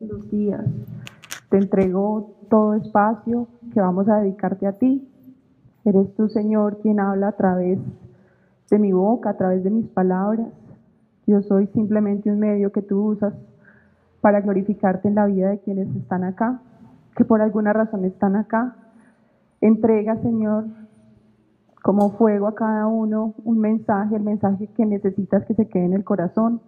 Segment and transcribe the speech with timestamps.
[0.00, 0.64] los días.
[1.50, 5.06] Te entrego todo espacio que vamos a dedicarte a ti.
[5.84, 7.78] Eres tú, Señor, quien habla a través
[8.70, 10.48] de mi boca, a través de mis palabras.
[11.26, 13.34] Yo soy simplemente un medio que tú usas
[14.20, 16.60] para glorificarte en la vida de quienes están acá,
[17.16, 18.76] que por alguna razón están acá.
[19.60, 20.64] Entrega, Señor,
[21.82, 25.94] como fuego a cada uno un mensaje, el mensaje que necesitas que se quede en
[25.94, 26.60] el corazón.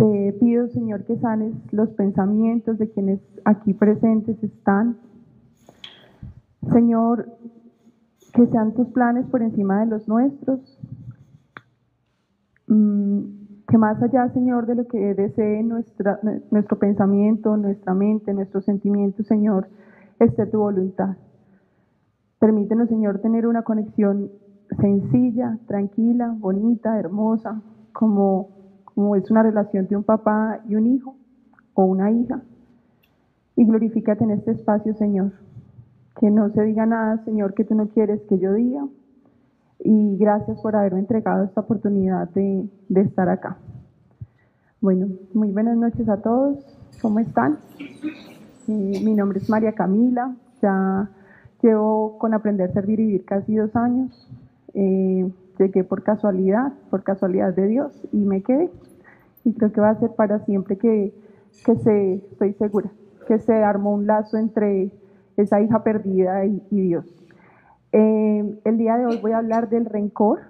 [0.00, 4.96] Te pido, Señor, que sanes los pensamientos de quienes aquí presentes están.
[6.72, 7.26] Señor,
[8.32, 10.80] que sean tus planes por encima de los nuestros.
[12.66, 13.20] Mm,
[13.68, 19.68] que más allá, Señor, de lo que desee nuestro pensamiento, nuestra mente, nuestros sentimientos, Señor,
[20.18, 21.18] esté tu voluntad.
[22.38, 24.30] Permítenos, Señor, tener una conexión
[24.80, 27.60] sencilla, tranquila, bonita, hermosa,
[27.92, 28.59] como,
[28.94, 31.16] como es una relación de un papá y un hijo
[31.74, 32.42] o una hija.
[33.56, 35.32] Y glorifícate en este espacio, Señor.
[36.18, 38.86] Que no se diga nada, Señor, que tú no quieres que yo diga.
[39.82, 43.56] Y gracias por haberme entregado esta oportunidad de, estar acá.
[44.80, 46.58] Bueno, muy buenas noches a todos.
[47.00, 47.58] ¿Cómo están?
[48.68, 50.34] Eh, mi nombre es María Camila.
[50.62, 51.08] Ya
[51.62, 54.10] Llevo con Aprender, Servir y Vivir casi dos años.
[54.72, 55.30] Eh,
[55.64, 58.70] llegué por casualidad, por casualidad de Dios y me quedé.
[59.44, 61.14] Y creo que va a ser para siempre que,
[61.64, 62.90] que se, estoy segura,
[63.26, 64.90] que se armó un lazo entre
[65.36, 67.06] esa hija perdida y, Dios.
[67.92, 70.40] Eh, el día de hoy voy a hablar del rencor,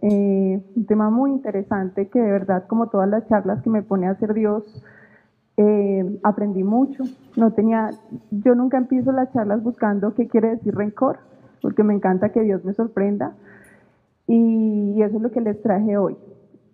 [0.00, 4.06] eh, un tema muy interesante que de verdad, como todas las charlas que me pone
[4.06, 4.82] a hacer Dios,
[5.56, 7.02] eh, aprendí mucho.
[7.36, 7.90] No tenía,
[8.30, 11.18] yo nunca empiezo las charlas buscando qué quiere decir rencor,
[11.60, 13.32] porque me encanta que Dios me sorprenda.
[14.28, 16.16] Y, eso es lo que les traje hoy.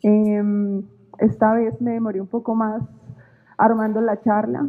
[0.02, 0.82] Em,
[1.18, 2.82] esta vez me demoré un poco más
[3.56, 4.68] armando la charla.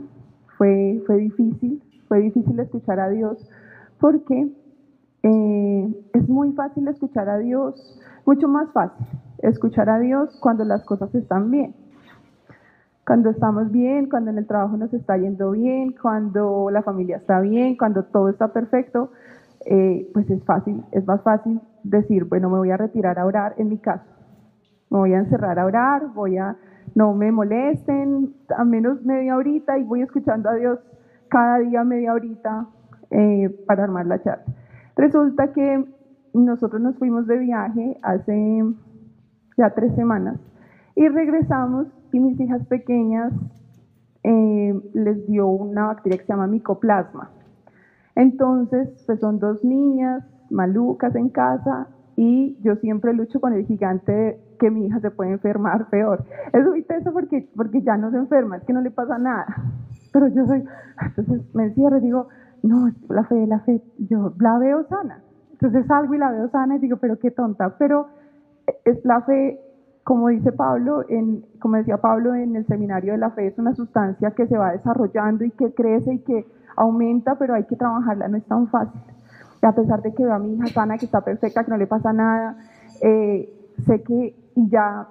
[0.58, 3.50] Fue, fue difícil, fue difícil escuchar a Dios,
[4.00, 4.50] porque
[5.24, 9.06] eh, es muy fácil escuchar a Dios, mucho más fácil
[9.40, 11.76] escuchar a Dios cuando las cosas están bien
[13.06, 17.40] cuando estamos bien, cuando en el trabajo nos está yendo bien, cuando la familia está
[17.40, 19.12] bien, cuando todo está perfecto,
[19.66, 23.56] eh, pues es fácil, es más fácil decir, bueno, me voy a retirar a orar
[23.58, 24.06] en mi casa,
[24.90, 26.56] me voy a encerrar a orar, voy a,
[26.94, 30.80] no me molesten, a menos media horita y voy escuchando a Dios
[31.30, 32.68] cada día media horita
[33.12, 34.46] eh, para armar la charla.
[34.96, 35.86] Resulta que
[36.34, 38.64] nosotros nos fuimos de viaje hace
[39.58, 40.40] ya tres semanas
[40.96, 43.34] y regresamos y mis hijas pequeñas
[44.24, 47.30] eh, les dio una bacteria que se llama micoplasma.
[48.16, 54.40] Entonces, pues son dos niñas malucas en casa y yo siempre lucho con el gigante
[54.58, 56.24] que mi hija se puede enfermar peor.
[56.54, 59.46] Es muy eso porque, porque ya no se enferma, es que no le pasa nada.
[60.14, 60.64] Pero yo soy,
[61.02, 62.28] entonces me encierro y digo,
[62.64, 65.22] no, la fe, la fe, yo la veo sana.
[65.52, 67.78] Entonces salgo y la veo sana y digo, pero qué tonta.
[67.78, 68.08] Pero
[68.86, 69.60] es la fe
[70.06, 73.74] como dice Pablo, en, como decía Pablo en el seminario de la fe, es una
[73.74, 78.28] sustancia que se va desarrollando y que crece y que aumenta, pero hay que trabajarla,
[78.28, 79.00] no es tan fácil.
[79.62, 81.88] a pesar de que veo a mi hija sana, que está perfecta, que no le
[81.88, 82.58] pasa nada,
[83.02, 83.52] eh,
[83.86, 85.08] sé que, y ya,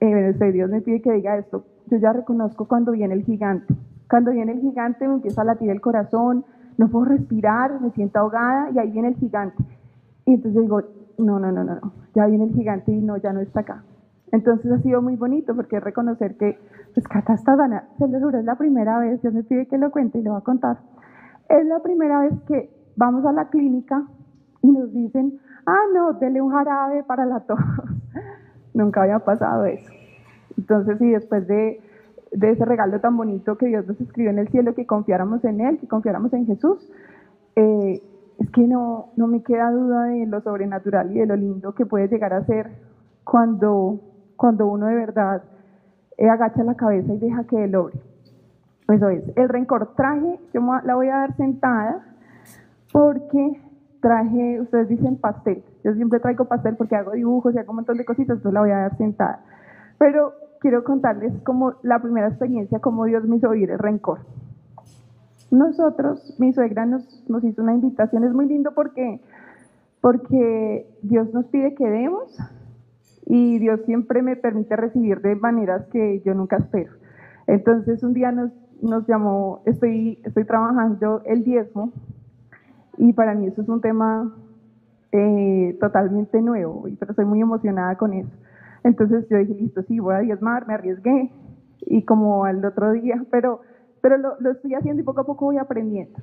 [0.00, 3.74] eh, Dios me pide que diga esto, yo ya reconozco cuando viene el gigante.
[4.08, 6.44] Cuando viene el gigante me empieza a latir el corazón,
[6.78, 9.62] no puedo respirar, me siento ahogada y ahí viene el gigante.
[10.24, 10.82] Y entonces digo,
[11.18, 13.82] no, no, no, no, ya viene el gigante y no, ya no está acá
[14.32, 16.58] entonces ha sido muy bonito porque reconocer que,
[16.94, 19.78] pues Cata está sana, se lo juro, es la primera vez, Dios me pide que
[19.78, 20.78] lo cuente y lo va a contar.
[21.48, 24.04] Es la primera vez que vamos a la clínica
[24.62, 27.58] y nos dicen, ah, no, dele un jarabe para la tos.
[28.74, 29.90] Nunca había pasado eso.
[30.56, 31.80] Entonces, y después de,
[32.30, 35.78] ese regalo tan bonito que Dios nos escribió en el cielo, que confiáramos en Él,
[35.78, 36.90] que confiáramos en Jesús,
[37.56, 38.02] eh,
[38.38, 41.86] es que no, no me queda duda de lo sobrenatural y de lo lindo que
[41.86, 42.70] puede llegar a ser
[43.24, 44.00] cuando
[44.42, 45.44] cuando uno de verdad
[46.30, 47.94] agacha la cabeza y deja que él obre.
[48.88, 52.04] Eso es, el rencor traje, yo la voy a dar sentada
[52.92, 53.60] porque
[54.00, 57.96] traje, ustedes dicen pastel, yo siempre traigo pastel porque hago dibujos y hago un montón
[57.96, 59.40] de cositas, entonces la voy a dar sentada.
[59.98, 64.20] Pero quiero contarles como la primera experiencia, cómo Dios me hizo oír el rencor.
[65.50, 69.20] Nosotros, mi suegra nos, nos hizo una invitación, es muy lindo porque,
[70.00, 72.36] porque Dios nos pide que demos,
[73.26, 76.92] y Dios siempre me permite recibir de maneras que yo nunca espero.
[77.46, 81.92] Entonces un día nos, nos llamó, estoy, estoy trabajando el diezmo
[82.98, 84.34] y para mí eso es un tema
[85.12, 88.30] eh, totalmente nuevo, pero estoy muy emocionada con eso.
[88.84, 91.30] Entonces yo dije, listo, sí, voy a diezmar, me arriesgué.
[91.80, 93.60] y como al otro día, pero,
[94.00, 96.18] pero lo, lo estoy haciendo y poco a poco voy aprendiendo.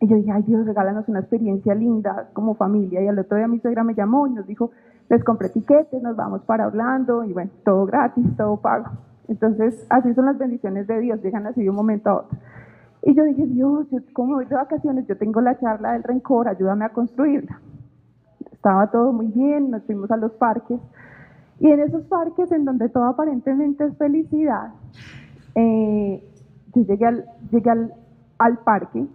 [0.00, 3.02] Y yo dije, ay Dios, regálanos una experiencia linda como familia.
[3.02, 4.70] Y al otro día mi suegra me llamó y nos dijo,
[5.08, 8.86] les compré tiquetes, nos vamos para Orlando y bueno, todo gratis, todo pago.
[9.28, 12.38] Entonces, así son las bendiciones de Dios, llegan así de un momento a otro.
[13.02, 16.48] Y yo dije, Dios, yo, como voy de vacaciones, yo tengo la charla del rencor,
[16.48, 17.60] ayúdame a construirla.
[18.50, 20.80] Estaba todo muy bien, nos fuimos a los parques.
[21.60, 24.72] Y en esos parques en donde todo aparentemente es felicidad,
[25.54, 26.22] eh,
[26.74, 27.94] yo llegué, al, llegué al,
[28.38, 29.06] al parque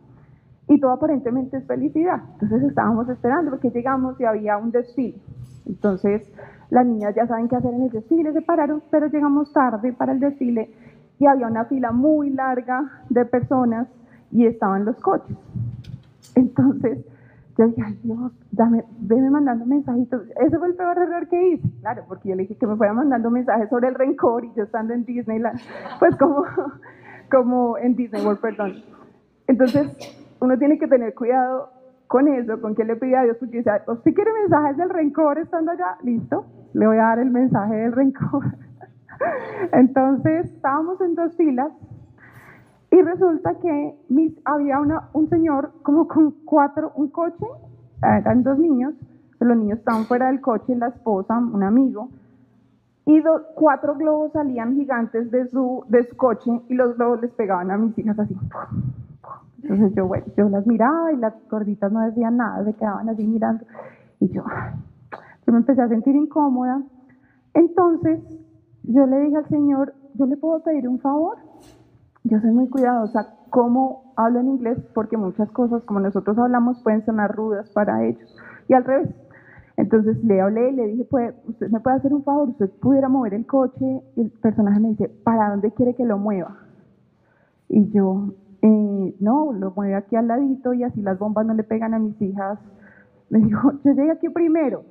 [0.71, 2.21] y todo aparentemente es felicidad.
[2.33, 5.19] Entonces estábamos esperando porque llegamos y había un desfile.
[5.65, 6.31] Entonces
[6.69, 10.13] las niñas ya saben qué hacer en el desfile, se pararon, pero llegamos tarde para
[10.13, 10.73] el desfile
[11.19, 13.89] y había una fila muy larga de personas
[14.31, 15.35] y estaban los coches.
[16.35, 16.99] Entonces
[17.57, 20.21] yo dije, ay Dios, dame, veme mandando mensajitos.
[20.39, 22.93] Ese fue el peor error que hice, claro, porque yo le dije que me fuera
[22.93, 25.59] mandando mensajes sobre el rencor y yo estando en Disneyland,
[25.99, 26.45] pues como,
[27.29, 28.75] como en Disney World, perdón.
[29.47, 31.69] Entonces uno tiene que tener cuidado
[32.07, 35.37] con eso, con qué le pide a Dios, porque dice, ¿usted quiere mensajes del rencor
[35.37, 35.97] estando allá?
[36.03, 38.43] Listo, le voy a dar el mensaje del rencor.
[39.71, 41.71] Entonces, estábamos en dos filas
[42.89, 44.79] y resulta que mis, había
[45.13, 47.45] un señor como con cuatro, un coche,
[48.03, 48.93] eran dos niños,
[49.39, 52.09] los niños estaban fuera del coche, la esposa, un amigo,
[53.05, 53.23] y
[53.55, 57.77] cuatro globos salían gigantes de su, de su coche y los globos les pegaban a
[57.77, 58.35] mis hijas así.
[59.63, 63.25] Entonces yo, bueno, yo las miraba y las gorditas no decían nada, se quedaban así
[63.25, 63.65] mirando.
[64.19, 64.43] Y yo,
[65.45, 66.81] yo me empecé a sentir incómoda.
[67.53, 68.19] Entonces
[68.83, 71.37] yo le dije al Señor, ¿yo le puedo pedir un favor?
[72.23, 77.05] Yo soy muy cuidadosa cómo hablo en inglés porque muchas cosas como nosotros hablamos pueden
[77.05, 78.35] sonar rudas para ellos.
[78.67, 79.09] Y al revés.
[79.77, 83.09] Entonces le hablé y le dije, pues, usted me puede hacer un favor, usted pudiera
[83.09, 84.01] mover el coche.
[84.15, 86.57] Y el personaje me dice, ¿para dónde quiere que lo mueva?
[87.67, 91.63] Y yo, eh, no, lo mueve aquí al ladito y así las bombas no le
[91.63, 92.59] pegan a mis hijas.
[93.29, 94.83] Me dijo, yo llegué aquí primero.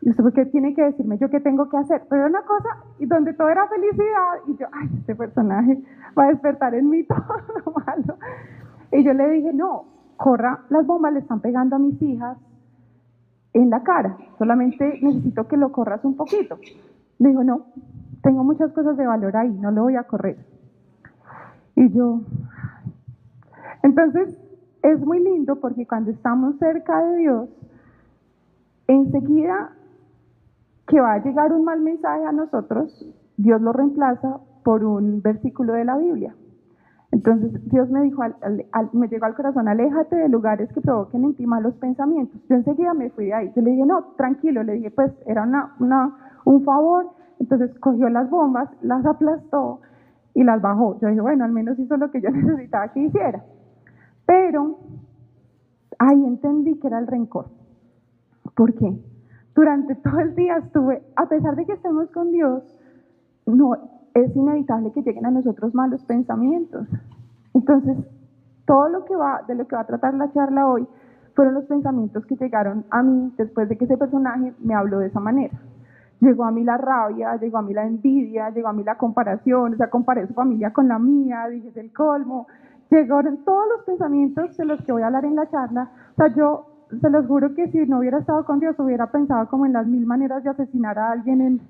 [0.00, 2.02] ¿Y usted por qué tiene que decirme yo qué tengo que hacer?
[2.10, 2.68] Pero una cosa,
[2.98, 5.82] y donde todo era felicidad, y yo, ay, este personaje
[6.18, 7.24] va a despertar en mí todo
[7.64, 8.18] lo malo.
[8.92, 9.86] Y yo le dije, no,
[10.16, 12.36] corra, las bombas le están pegando a mis hijas
[13.54, 16.58] en la cara, solamente necesito que lo corras un poquito.
[17.18, 17.66] Me dijo, no,
[18.22, 20.36] tengo muchas cosas de valor ahí, no lo voy a correr.
[21.76, 22.20] Y yo,
[23.82, 24.38] entonces,
[24.82, 27.48] es muy lindo porque cuando estamos cerca de Dios,
[28.86, 29.72] enseguida
[30.86, 33.06] que va a llegar un mal mensaje a nosotros,
[33.36, 36.34] Dios lo reemplaza por un versículo de la Biblia.
[37.12, 38.22] Entonces Dios me dijo,
[38.92, 42.40] me llegó al corazón, aléjate de lugares que provoquen en ti malos pensamientos.
[42.48, 43.52] Yo enseguida me fui de ahí.
[43.54, 47.10] Yo le dije, no, tranquilo, le dije, pues era una, una, un favor.
[47.38, 49.80] Entonces cogió las bombas, las aplastó
[50.34, 50.98] y las bajó.
[51.00, 53.44] Yo dije, bueno, al menos hizo lo que yo necesitaba que hiciera.
[54.26, 54.78] Pero
[55.98, 57.46] ahí entendí que era el rencor.
[58.54, 58.98] ¿Por qué?
[59.54, 62.62] Durante todo el día estuve, a pesar de que estemos con Dios,
[63.46, 63.76] no
[64.14, 66.88] es inevitable que lleguen a nosotros malos pensamientos.
[67.52, 67.96] Entonces,
[68.66, 70.86] todo lo que va, de lo que va a tratar la charla hoy,
[71.34, 75.08] fueron los pensamientos que llegaron a mí después de que ese personaje me habló de
[75.08, 75.60] esa manera.
[76.20, 79.74] Llegó a mí la rabia, llegó a mí la envidia, llegó a mí la comparación,
[79.74, 82.46] o sea, comparé su familia con la mía, dije es el colmo,
[82.90, 85.90] llegaron todos los pensamientos de los que voy a hablar en la charla.
[86.12, 86.66] O sea, yo
[87.00, 89.86] se los juro que si no hubiera estado con Dios hubiera pensado como en las
[89.86, 91.60] mil maneras de asesinar a alguien en,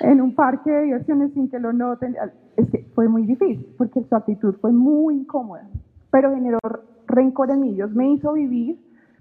[0.00, 2.16] en un parque de diversiones sin que lo noten.
[2.56, 5.68] Es que fue muy difícil porque su actitud fue muy incómoda,
[6.10, 6.58] pero generó
[7.06, 7.74] rencor en mí.
[7.74, 8.78] Dios me hizo vivir,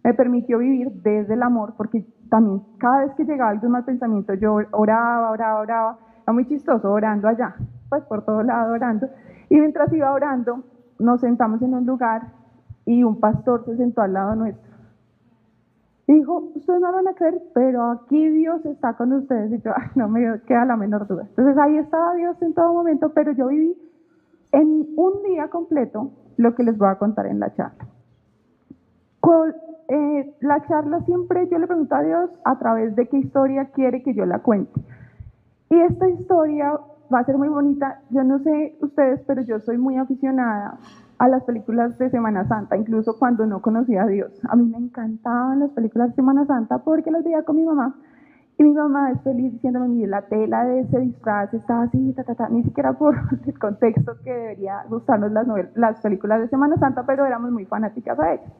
[0.08, 4.34] me permitió vivir desde el amor porque también cada vez que llegaba algún mal pensamiento
[4.36, 6.00] yo oraba, oraba, oraba.
[6.24, 7.56] Era muy chistoso orando allá,
[7.90, 9.10] pues por todo lado orando.
[9.50, 10.64] Y mientras iba orando,
[10.98, 12.22] nos sentamos en un lugar
[12.86, 14.72] y un pastor se sentó al lado nuestro.
[16.08, 19.52] Y dijo, ustedes no van a creer, pero aquí Dios está con ustedes.
[19.52, 21.24] Y yo, no me queda la menor duda.
[21.24, 23.76] Entonces ahí estaba Dios en todo momento, pero yo viví
[24.54, 27.88] en un día completo lo que les voy a contar en la charla.
[29.90, 34.04] Eh, la charla siempre yo le pregunto a Dios a través de qué historia quiere
[34.04, 34.82] que yo la cuente.
[35.70, 36.80] Y esta historia
[37.14, 38.02] va a ser muy bonita.
[38.10, 40.78] Yo no sé ustedes, pero yo soy muy aficionada
[41.20, 44.32] a las películas de Semana Santa, incluso cuando no conocía a Dios.
[44.50, 47.96] A mí me encantaban las películas de Semana Santa porque las veía con mi mamá.
[48.60, 52.24] Y mi mamá es feliz diciéndome, mire, la tela de ese disfraz estaba así, ta,
[52.24, 52.50] ta, ta.
[52.50, 53.16] ni siquiera por
[53.46, 58.20] el contexto que debería gustarnos las, las películas de Semana Santa, pero éramos muy fanáticas
[58.20, 58.52] a ellas.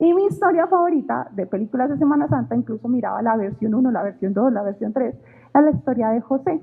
[0.00, 4.02] Y mi historia favorita de películas de Semana Santa, incluso miraba la versión 1, la
[4.02, 5.14] versión 2, la versión 3,
[5.50, 6.58] era la historia de José.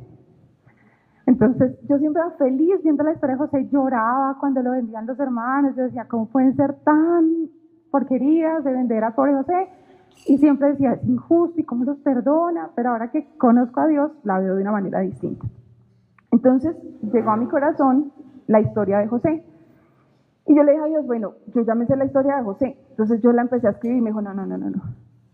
[1.28, 5.20] Entonces yo siempre era feliz viendo la historia de José, lloraba cuando lo vendían los
[5.20, 7.50] hermanos, yo decía, ¿cómo pueden ser tan
[7.92, 9.70] porquerías de vender a pobre José?
[10.26, 14.12] Y siempre decía, es injusto y cómo los perdona, pero ahora que conozco a Dios,
[14.24, 15.46] la veo de una manera distinta.
[16.32, 16.76] Entonces
[17.14, 18.12] llegó a mi corazón
[18.48, 19.46] la historia de José.
[20.48, 22.78] Y yo le dije a Dios, bueno, yo ya me sé la historia de José.
[22.98, 24.82] Entonces yo la empecé a escribir y me dijo, no, no, no, no, no,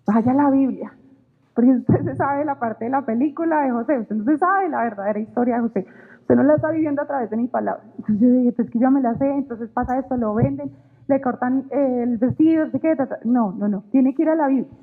[0.05, 0.93] vaya a la Biblia.
[1.55, 4.67] Porque usted se sabe la parte de la película de José, usted no se sabe
[4.67, 5.88] la verdadera historia de José.
[6.20, 7.82] Usted no la está viviendo a través de mi palabra.
[8.00, 10.72] Entonces yo dije, pues que yo me la sé, entonces pasa esto, lo venden,
[11.08, 14.77] le cortan el vestido, no qué, no, no, no, tiene que ir a la Biblia.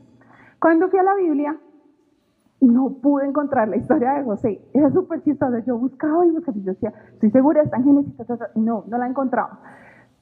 [0.59, 1.57] Cuando fui a la Biblia,
[2.63, 4.61] no pude encontrar la historia de José.
[4.73, 5.59] Era súper chistosa.
[5.67, 8.15] Yo buscaba y buscaba y yo decía, estoy segura, está en Génesis.
[8.55, 9.61] No, no la encontraba.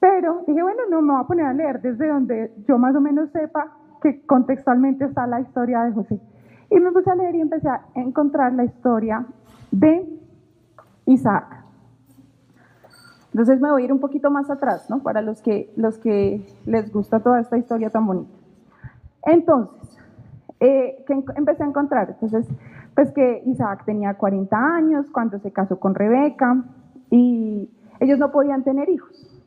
[0.00, 3.00] Pero dije, bueno, no me voy a poner a leer desde donde yo más o
[3.00, 6.20] menos sepa que contextualmente está la historia de José.
[6.70, 9.26] Y me puse a leer y empecé a encontrar la historia
[9.70, 10.06] de
[11.06, 11.64] Isaac.
[13.32, 15.02] Entonces me voy a ir un poquito más atrás, ¿no?
[15.02, 18.32] Para los que, los que les gusta toda esta historia tan bonita.
[19.24, 19.98] Entonces,
[20.60, 22.10] eh, ¿qué empecé a encontrar?
[22.10, 22.48] Entonces,
[22.94, 26.64] pues que Isaac tenía 40 años cuando se casó con Rebeca
[27.10, 29.37] y ellos no podían tener hijos.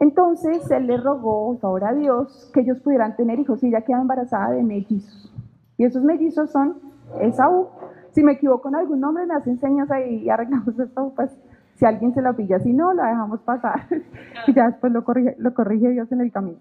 [0.00, 4.00] Entonces él le rogó, favor a Dios, que ellos pudieran tener hijos y ella queda
[4.00, 5.30] embarazada de mellizos.
[5.76, 6.78] Y esos mellizos son
[7.20, 7.68] Esaú.
[8.12, 11.30] Si me equivoco en algún nombre, me hacen señas ahí y arreglamos esto, pues
[11.74, 13.86] si alguien se lo pilla, si no, la dejamos pasar
[14.46, 15.52] y ya después lo corrige, lo
[15.90, 16.58] Dios en el camino.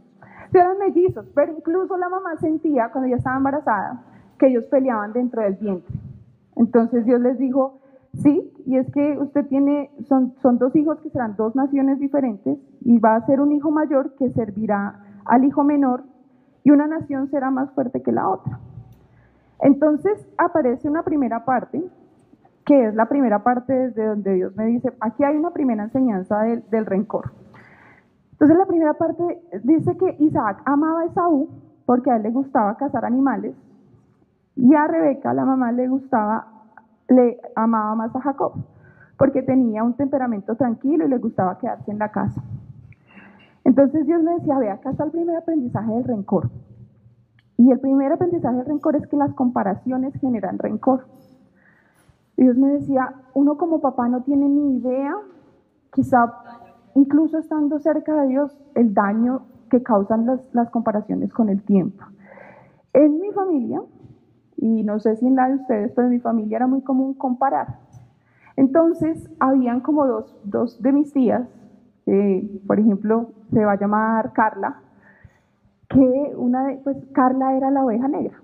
[0.53, 4.01] eran mellizos, pero incluso la mamá sentía cuando ella estaba embarazada
[4.37, 5.95] que ellos peleaban dentro del vientre.
[6.55, 7.79] Entonces Dios les dijo,
[8.21, 12.57] sí, y es que usted tiene, son, son dos hijos que serán dos naciones diferentes
[12.81, 16.03] y va a ser un hijo mayor que servirá al hijo menor
[16.63, 18.59] y una nación será más fuerte que la otra.
[19.61, 21.83] Entonces aparece una primera parte,
[22.65, 26.39] que es la primera parte desde donde Dios me dice, aquí hay una primera enseñanza
[26.41, 27.31] del, del rencor.
[28.33, 31.49] Entonces la primera parte dice que Isaac amaba a Esaú
[31.85, 33.55] porque a él le gustaba cazar animales
[34.55, 36.58] y a Rebeca, la mamá, le gustaba,
[37.09, 38.53] le amaba más a Jacob
[39.19, 42.41] porque tenía un temperamento tranquilo y le gustaba quedarse en la casa.
[43.65, 46.49] Entonces Dios me decía, ve, acá está el primer aprendizaje del rencor.
[47.57, 51.05] Y el primer aprendizaje del rencor es que las comparaciones generan rencor.
[52.37, 55.13] Dios me decía, uno como papá no tiene ni idea,
[55.91, 56.33] quizá
[56.95, 62.05] incluso estando cerca de Dios, el daño que causan las, las comparaciones con el tiempo.
[62.93, 63.81] En mi familia,
[64.61, 67.13] y no sé si en la de ustedes, pero en mi familia era muy común
[67.13, 67.79] comparar.
[68.55, 71.47] Entonces, habían como dos, dos de mis tías,
[72.67, 74.81] por ejemplo, se va a llamar Carla,
[75.89, 78.41] que una de, pues Carla era la oveja negra.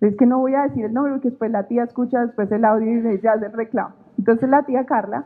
[0.00, 2.64] Es que no voy a decir el nombre porque después la tía escucha después el
[2.64, 3.94] audio y ya hace el reclamo.
[4.18, 5.24] Entonces la tía Carla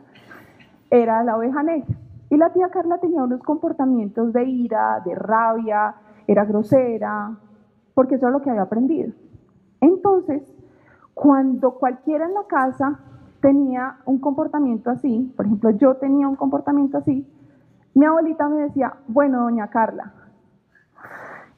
[0.89, 1.95] era la oveja negra.
[2.29, 5.95] Y la tía Carla tenía unos comportamientos de ira, de rabia,
[6.27, 7.35] era grosera,
[7.93, 9.11] porque eso es lo que había aprendido.
[9.81, 10.43] Entonces,
[11.13, 12.99] cuando cualquiera en la casa
[13.41, 17.25] tenía un comportamiento así, por ejemplo, yo tenía un comportamiento así,
[17.93, 20.13] mi abuelita me decía, bueno, doña Carla,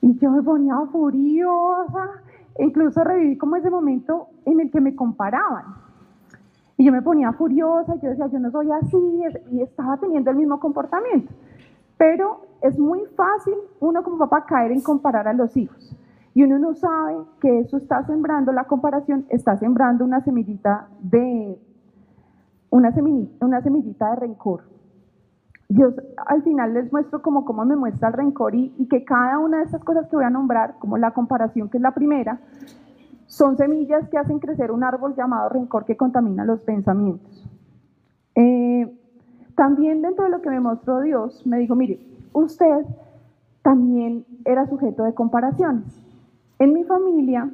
[0.02, 2.10] y yo me ponía furiosa.
[2.60, 5.66] incluso reviví como ese momento en el que me comparaban.
[6.78, 10.38] Y yo me ponía furiosa, yo decía, yo no soy así, y estaba teniendo el
[10.38, 11.32] mismo comportamiento.
[11.98, 15.96] Pero es muy fácil uno como papá caer en comparar a los hijos.
[16.34, 21.60] Y uno no sabe que eso está sembrando, la comparación está sembrando una semillita de,
[22.70, 24.64] una semillita, una semillita de rencor.
[25.68, 25.94] Dios
[26.26, 29.64] al final les muestro como cómo me muestra el rencor y, que cada una de
[29.66, 32.40] estas cosas que voy a nombrar, como la comparación que es la primera,
[33.26, 37.50] son semillas que hacen crecer un árbol llamado rencor que contamina los pensamientos.
[38.36, 38.98] Eh,
[39.56, 42.00] también dentro de lo que me mostró Dios, me dijo, mire,
[42.34, 42.86] usted
[43.62, 46.02] también era sujeto de comparaciones.
[46.62, 47.50] En mi familia,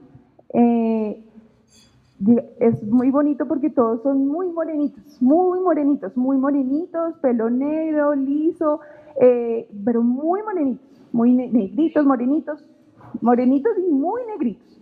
[0.53, 1.23] eh,
[2.59, 8.81] es muy bonito porque todos son muy morenitos, muy morenitos, muy morenitos, pelo negro, liso,
[9.21, 12.65] eh, pero muy morenitos, muy negritos, morenitos,
[13.21, 14.81] morenitos y muy negritos.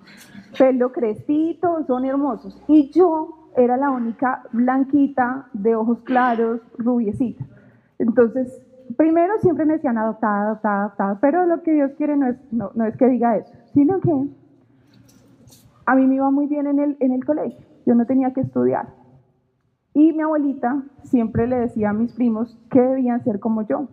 [0.58, 2.60] Pelo crespito, son hermosos.
[2.68, 7.46] Y yo era la única blanquita, de ojos claros, rubiecita.
[8.00, 8.60] Entonces,
[8.98, 13.08] primero siempre me decían adoptada, adoptada, adoptada, pero lo que Dios quiere no es, que
[13.08, 14.12] diga eso, sino que
[15.86, 18.88] a mí me iba muy bien en el, colegio, yo no tenía que estudiar.
[19.94, 23.88] Y mi abuelita siempre le decía a mis primos que debían ser como yo,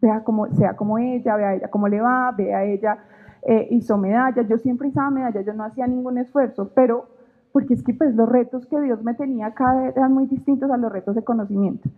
[0.00, 2.98] sea como, sea como ella, vea a ella cómo le va, vea a ella,
[3.42, 7.08] eh, hizo medallas, yo siempre hizo medallas, yo no hacía ningún esfuerzo, pero
[7.52, 10.76] porque es que pues los retos que Dios me tenía acá eran muy distintos a
[10.76, 11.90] los retos de conocimiento.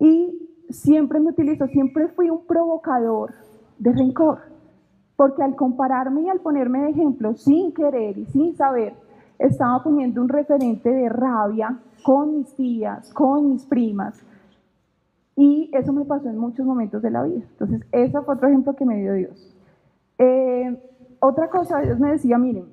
[0.00, 3.34] Y siempre me utilizó, siempre fui un provocador
[3.78, 4.38] de rencor,
[5.16, 8.94] porque al compararme y al ponerme de ejemplo sin querer y sin saber,
[9.38, 14.22] estaba poniendo un referente de rabia con mis tías, con mis primas,
[15.36, 17.40] y eso me pasó en muchos momentos de la vida.
[17.52, 19.56] Entonces, ese fue otro ejemplo que me dio Dios.
[20.18, 20.78] Eh,
[21.20, 22.66] otra cosa, Dios me decía, miren,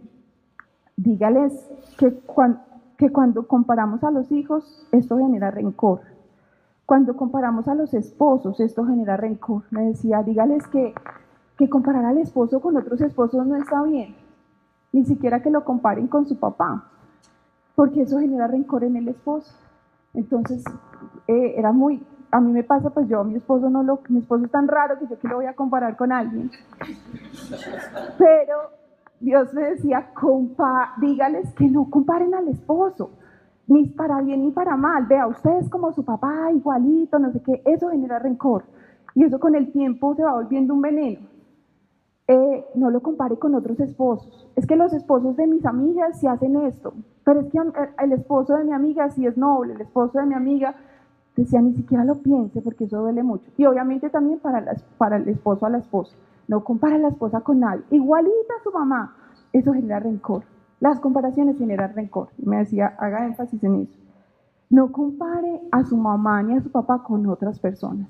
[0.98, 1.54] dígales
[1.98, 2.14] que,
[2.98, 6.02] que cuando comparamos a los hijos, esto genera rencor.
[6.88, 9.64] Cuando comparamos a los esposos, esto genera rencor.
[9.72, 10.96] Me decía, dígales que,
[11.58, 14.16] que comparar al esposo con otros esposos no está bien.
[14.94, 16.86] Ni siquiera que lo comparen con su papá,
[17.76, 19.54] porque eso genera rencor en el esposo.
[20.14, 20.64] Entonces,
[21.28, 22.02] eh, era muy,
[22.32, 24.98] a mí me pasa, pues yo, mi esposo no lo, mi esposo es tan raro
[24.98, 26.50] que yo que lo voy a comparar con alguien.
[28.18, 28.56] Pero
[29.20, 33.12] Dios me decía, compa, dígales que no comparen al esposo,
[33.68, 35.06] ni para bien ni para mal.
[35.06, 38.64] Vea, ustedes como su papá, igualito, no sé qué, eso genera rencor.
[39.14, 41.28] Y eso con el tiempo se va volviendo un veneno.
[42.28, 44.50] Eh, no lo compare con otros esposos.
[44.56, 46.94] Es que los esposos de mis amigas sí hacen esto,
[47.24, 47.60] pero es que
[48.04, 50.76] el esposo de mi amiga sí es noble, el esposo de mi amiga
[51.38, 53.50] decía, ni siquiera lo piense porque eso duele mucho.
[53.58, 54.64] Y obviamente también para,
[54.98, 56.16] para el esposo a la esposa.
[56.48, 57.84] No compara la esposa con nadie.
[57.92, 59.16] Igualita a su mamá.
[59.54, 60.44] Eso genera rencor.
[60.80, 62.30] Las comparaciones generan rencor.
[62.38, 64.00] Y me decía, haga énfasis en eso.
[64.70, 68.08] No compare a su mamá ni a su papá con otras personas.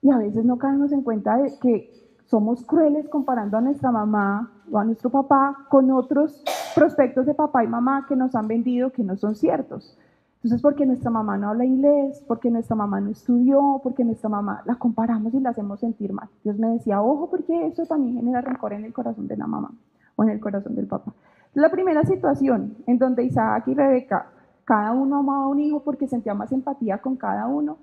[0.00, 1.90] Y a veces no caemos en cuenta de que
[2.26, 6.42] somos crueles comparando a nuestra mamá o a nuestro papá con otros
[6.74, 9.98] prospectos de papá y mamá que nos han vendido que no son ciertos.
[10.36, 14.62] Entonces, porque nuestra mamá no habla inglés, porque nuestra mamá no estudió, porque nuestra mamá
[14.64, 16.28] la comparamos y la hacemos sentir mal.
[16.42, 19.70] Dios me decía, ojo, porque eso también genera rencor en el corazón de la mamá
[20.16, 21.12] o en el corazón del papá.
[21.54, 24.30] La primera situación en donde Isaac y Rebeca,
[24.64, 27.78] cada uno amaba a un hijo porque sentía más empatía con cada uno,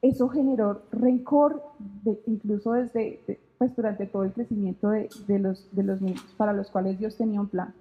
[0.00, 1.62] eso generó rencor
[2.26, 5.08] incluso desde, pues durante todo el crecimiento de,
[5.38, 7.74] los, de los niños para los cuales Dios tenía un plan.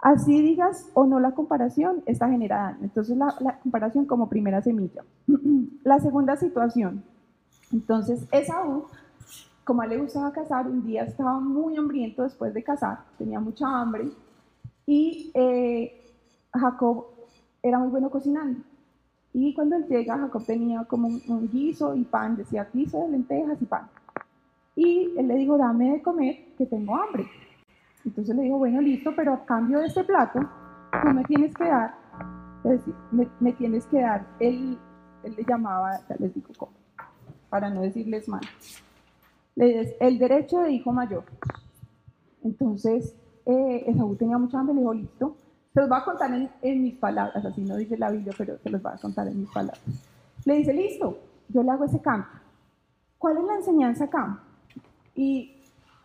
[0.00, 2.76] Así digas o no la comparación, está generada.
[2.82, 5.02] Entonces la, comparación como primera semilla.
[5.84, 7.04] la segunda situación.
[7.72, 8.84] Entonces Esaú,
[9.68, 13.38] como a él le gustaba cazar, un día estaba muy hambriento después de cazar, tenía
[13.38, 14.08] mucha hambre
[14.86, 15.92] y eh,
[16.54, 17.04] Jacob
[17.62, 18.60] era muy bueno cocinando.
[19.34, 23.60] Y cuando él llega, Jacob tenía como un, guiso y pan, decía guiso de lentejas
[23.60, 23.90] y pan.
[24.74, 27.26] Y él le dijo, dame de comer, que tengo hambre.
[28.06, 30.40] Entonces le dijo, bueno, listo, pero a cambio de este plato,
[31.02, 31.94] tú me tienes que dar,
[32.64, 32.94] es decir,
[33.40, 34.78] me, tienes que dar, él,
[35.24, 36.70] él le llamaba, ya les digo
[37.50, 38.40] para no decirles mal,
[39.58, 41.24] el derecho de hijo mayor.
[42.44, 45.36] Entonces, eh, Esaú tenía mucha hambre, le dijo, listo,
[45.72, 48.58] se los voy a contar en, en, mis palabras, así no dice la Biblia, pero
[48.58, 49.80] se los voy a contar en mis palabras.
[50.44, 51.18] Le dice, listo,
[51.48, 52.28] yo le hago ese cambio.
[53.18, 54.40] ¿Cuál es la enseñanza acá?
[55.14, 55.56] Y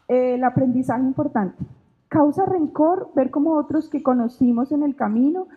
[0.08, 1.64] eh, el aprendizaje importante.
[2.08, 5.48] Causa rencor ver cómo otros que conocimos en el camino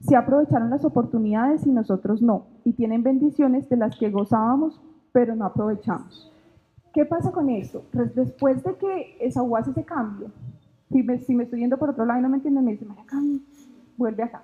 [0.00, 4.80] se aprovecharon las oportunidades y nosotros no, y tienen bendiciones de las que gozábamos,
[5.12, 6.32] pero no aprovechamos.
[6.92, 7.84] ¿Qué pasa con esto?
[7.92, 10.30] Pues después de que Esaú hace ese cambio,
[10.90, 12.84] si me, si me estoy yendo por otro lado y no me entienden, me dice,
[12.84, 13.04] María
[13.96, 14.42] vuelve acá.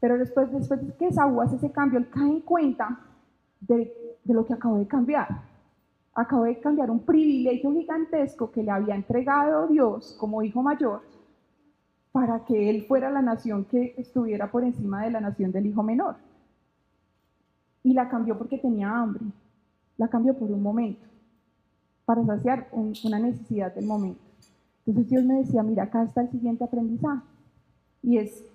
[0.00, 3.00] Pero después, después de que Esaú hace ese cambio, él cae en cuenta
[3.60, 3.92] de,
[4.24, 5.48] de lo que acabó de cambiar
[6.20, 11.02] acabo de cambiar un privilegio gigantesco que le había entregado Dios como hijo mayor
[12.10, 15.84] para que él fuera la nación que estuviera por encima de la nación del hijo
[15.84, 16.16] menor.
[17.84, 19.26] Y la cambió porque tenía hambre,
[19.96, 21.06] la cambió por un momento,
[22.08, 24.22] para saciar una necesidad del momento.
[24.86, 27.20] Entonces Dios me decía, mira, acá está el siguiente aprendizaje.
[28.02, 28.46] Y es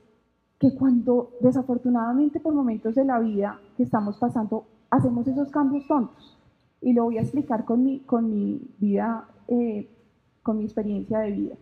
[0.58, 6.36] que cuando desafortunadamente por momentos de la vida que estamos pasando, hacemos esos cambios tontos
[6.82, 9.88] y lo voy a explicar con mi, con mi vida, eh,
[10.42, 11.56] con mi experiencia de vida.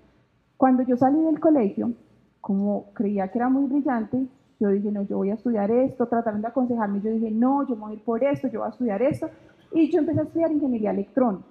[0.55, 1.91] Cuando yo salí del colegio,
[2.39, 4.27] como creía que era muy brillante,
[4.61, 7.75] yo dije, no, yo voy a estudiar esto, trataron de aconsejarme, yo dije, no, yo
[7.75, 9.29] voy a ir por esto, yo voy a estudiar esto,
[9.73, 11.43] y yo empecé a estudiar ingeniería electrónica.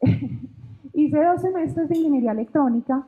[0.92, 3.04] Hice dos semestres de ingeniería electrónica,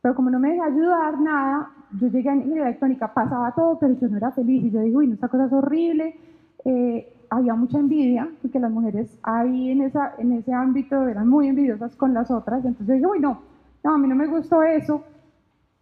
[0.00, 3.94] pero como no me dejé ayudar nada, yo llegué a ingeniería electrónica, pasaba todo, pero
[3.94, 6.16] yo no era feliz, y yo digo, uy, esta cosa es horrible,
[6.64, 12.12] eh, había mucha envidia, porque las mujeres ahí en, ese ámbito eran muy envidiosas con
[12.14, 13.40] las otras, entonces dije, uy, no,
[13.82, 15.02] no, a mí no me gustó eso,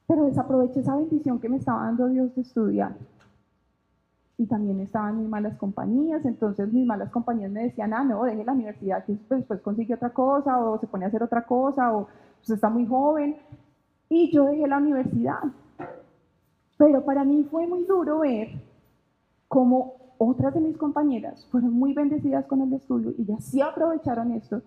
[0.07, 2.92] pero desaproveché esa bendición que me estaba dando Dios de estudiar.
[4.42, 8.44] Y también estaban mis malas compañías, entonces mis malas compañías me decían, ah, no, deje
[8.44, 12.09] la universidad, que después consigue otra cosa, o se pone a hacer otra cosa, o
[12.38, 13.37] pues está muy joven.
[14.09, 15.38] Y yo dejé la universidad.
[16.76, 18.48] Pero para mí fue muy duro ver
[19.46, 24.33] cómo otras de mis compañeras fueron muy bendecidas con el estudio y ya sí aprovecharon
[24.33, 24.61] esto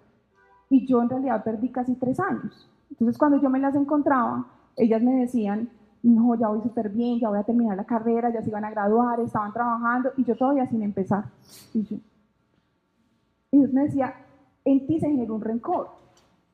[0.70, 2.70] y yo en realidad perdí casi tres años.
[2.92, 5.70] Entonces cuando yo me las encontraba, ellas me decían,
[6.10, 8.70] no, ya voy súper bien, ya voy a terminar la carrera, ya se iban a
[8.70, 11.26] graduar, estaban trabajando y yo todavía sin empezar.
[11.74, 11.98] Y, yo,
[13.52, 14.14] y Dios me decía,
[14.64, 15.90] en ti se generó un rencor.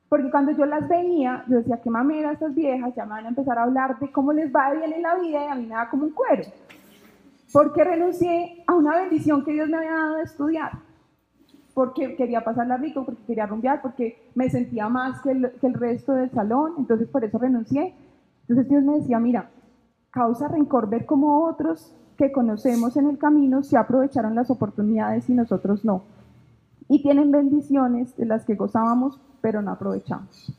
[0.08, 3.30] Porque cuando yo las veía, yo decía, qué mamera estas viejas, ya me van a
[3.30, 5.76] empezar a hablar de cómo les va bien en la vida y a mí me
[5.76, 6.44] da como un cuero.
[7.52, 10.72] Porque renuncié a una bendición que Dios me había dado de estudiar.
[11.74, 15.74] Porque quería pasarla rico, porque quería rumbear, porque me sentía más que el, que el
[15.74, 17.96] resto del salón, entonces por eso renuncié.
[18.52, 19.50] Entonces Dios me decía, mira,
[20.10, 25.34] causa rencor ver cómo otros que conocemos en el camino se aprovecharon las oportunidades y
[25.34, 26.04] nosotros no.
[26.90, 30.54] Y tienen bendiciones de las que gozábamos, pero no aprovechamos.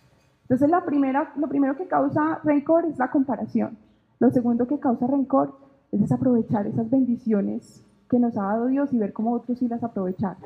[0.44, 3.76] Entonces la primera, lo primero que causa rencor es la comparación.
[4.20, 5.54] Lo segundo que causa rencor
[5.92, 9.84] es desaprovechar esas bendiciones que nos ha dado Dios y ver cómo otros sí las
[9.84, 10.38] aprovechan.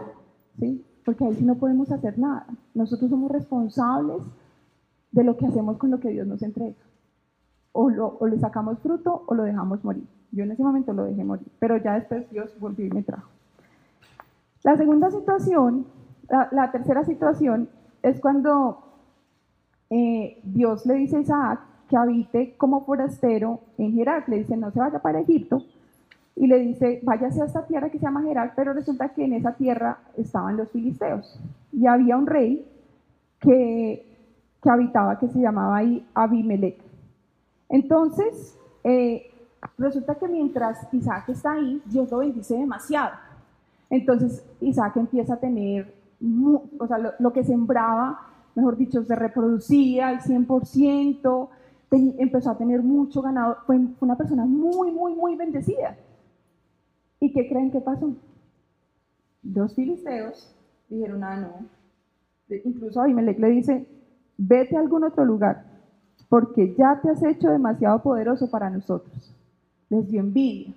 [0.59, 0.85] ¿sí?
[1.05, 2.45] Porque ahí sí no podemos hacer nada.
[2.75, 4.21] Nosotros somos responsables
[5.13, 6.75] de lo que hacemos con lo que Dios nos entrega.
[7.79, 10.05] O, lo, le sacamos fruto o lo dejamos morir.
[10.33, 13.29] Yo en ese momento lo dejé morir, pero ya después Dios volvió y me trajo.
[14.63, 15.85] La segunda situación,
[16.29, 17.69] la, la tercera situación,
[18.03, 18.79] es cuando
[19.91, 24.25] eh, Dios le dice a Isaac que habite como forastero en Gerar.
[24.29, 25.63] Le dice, no se vaya para Egipto.
[26.35, 29.35] Y le dice, váyase a esta tierra que se llama Gerar, pero resulta que en
[29.35, 31.41] esa tierra estaban los filisteos.
[31.73, 32.67] Y había un rey
[33.41, 34.05] que,
[34.63, 36.86] que habitaba, que se llamaba ahí Abimelech.
[37.69, 39.31] Entonces, eh,
[39.79, 43.13] resulta que mientras Isaac está ahí, Dios lo bendice demasiado.
[43.91, 45.95] Entonces, Isaac empieza a tener,
[46.79, 48.21] o sea, lo, que sembraba,
[48.55, 51.49] mejor dicho, se reproducía al 100%,
[52.19, 55.97] empezó a tener mucho ganado, fue, una persona muy, muy, muy bendecida.
[57.21, 58.13] ¿Y qué creen que pasó?
[59.43, 60.55] Dos filisteos
[60.89, 62.57] dijeron, ah, no.
[62.65, 63.87] Incluso Abimelech le dice,
[64.37, 65.66] vete a algún otro lugar,
[66.29, 69.35] porque ya te has hecho demasiado poderoso para nosotros.
[69.89, 70.75] Les dio envidia.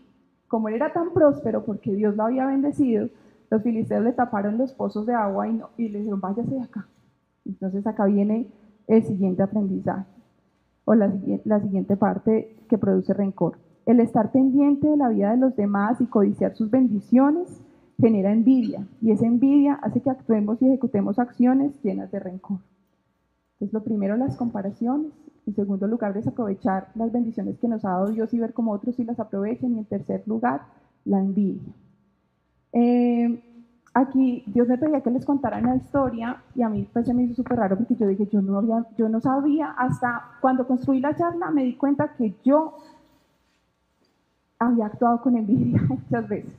[0.48, 3.10] Como él era tan próspero, porque Dios lo había bendecido,
[3.50, 6.88] los filisteos le taparon los pozos de agua y, no, le dijeron, váyase de acá.
[7.46, 8.48] Entonces acá viene
[8.88, 10.06] el siguiente aprendizaje
[10.86, 11.12] o la,
[11.46, 13.58] la siguiente parte que produce rencor.
[13.86, 17.62] El estar pendiente de la vida de los demás y codiciar sus bendiciones
[18.00, 22.60] genera envidia y esa envidia hace que actuemos y ejecutemos acciones llenas de rencor.
[23.60, 25.12] Entonces, lo primero, las comparaciones.
[25.46, 28.96] En segundo lugar, desaprovechar las bendiciones que nos ha dado Dios y ver cómo otros
[28.96, 29.76] sí las aprovechan.
[29.76, 30.62] Y en tercer lugar,
[31.04, 31.74] la envidia.
[32.72, 33.44] Eh,
[33.94, 37.24] aquí Dios me pedía que les contara una historia y a mí pues se me
[37.24, 41.00] hizo súper raro porque yo dije, yo no, había, yo no sabía, hasta cuando construí
[41.00, 42.76] la charla me di cuenta que yo
[44.60, 46.54] había actuado con envidia muchas veces.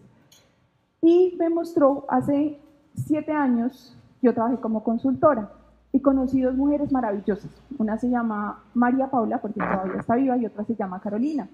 [1.00, 2.58] Y me mostró, hace
[2.94, 5.50] siete años, yo trabajé como consultora
[5.92, 7.50] y conocí dos mujeres maravillosas.
[7.78, 11.48] Una se llama María Paula, porque todavía está viva, y otra se llama Carolina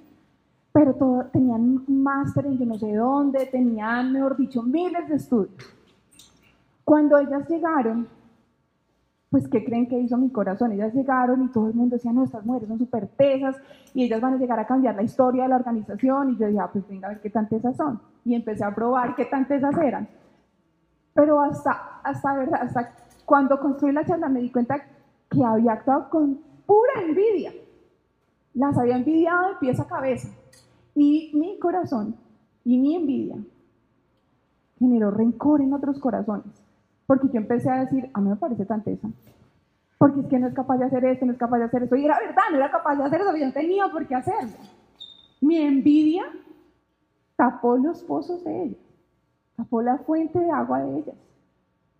[0.77, 5.55] pero todo, tenían máster en yo no sé dónde, tenían, mejor dicho, miles de estudios.
[6.85, 8.07] Cuando ellas llegaron,
[9.31, 10.73] pues, ¿qué creen que hizo mi corazón?
[10.73, 13.57] Ellas llegaron y todo el mundo decía, no, estas mujeres son súper tesas
[13.95, 16.33] y ellas van a llegar a cambiar la historia de la organización.
[16.33, 17.99] Y yo dije, ah, pues venga a ver qué tan tesas son.
[18.27, 20.07] Y empecé a probar qué tan tesas eran.
[21.15, 22.93] Pero hasta, hasta, hasta
[23.27, 24.87] cuando construí la charla me di cuenta
[25.29, 27.53] que había actuado con pura envidia.
[28.55, 30.29] Las había envidiado de pies a cabeza.
[30.95, 32.17] Y mi corazón
[32.65, 33.37] y mi envidia
[34.79, 36.47] generó rencor en otros corazones.
[37.07, 39.09] Porque yo empecé a decir, a mí me parece tan tesa.
[39.99, 41.97] Porque es que no es capaz de hacer esto, no es capaz de hacer eso.
[41.97, 44.57] Y era verdad, no era capaz de hacer eso, yo no tenía por qué hacerlo.
[45.41, 46.25] Mi envidia
[47.35, 48.81] tapó los pozos de ellas,
[49.57, 51.17] tapó la fuente de agua de ellas.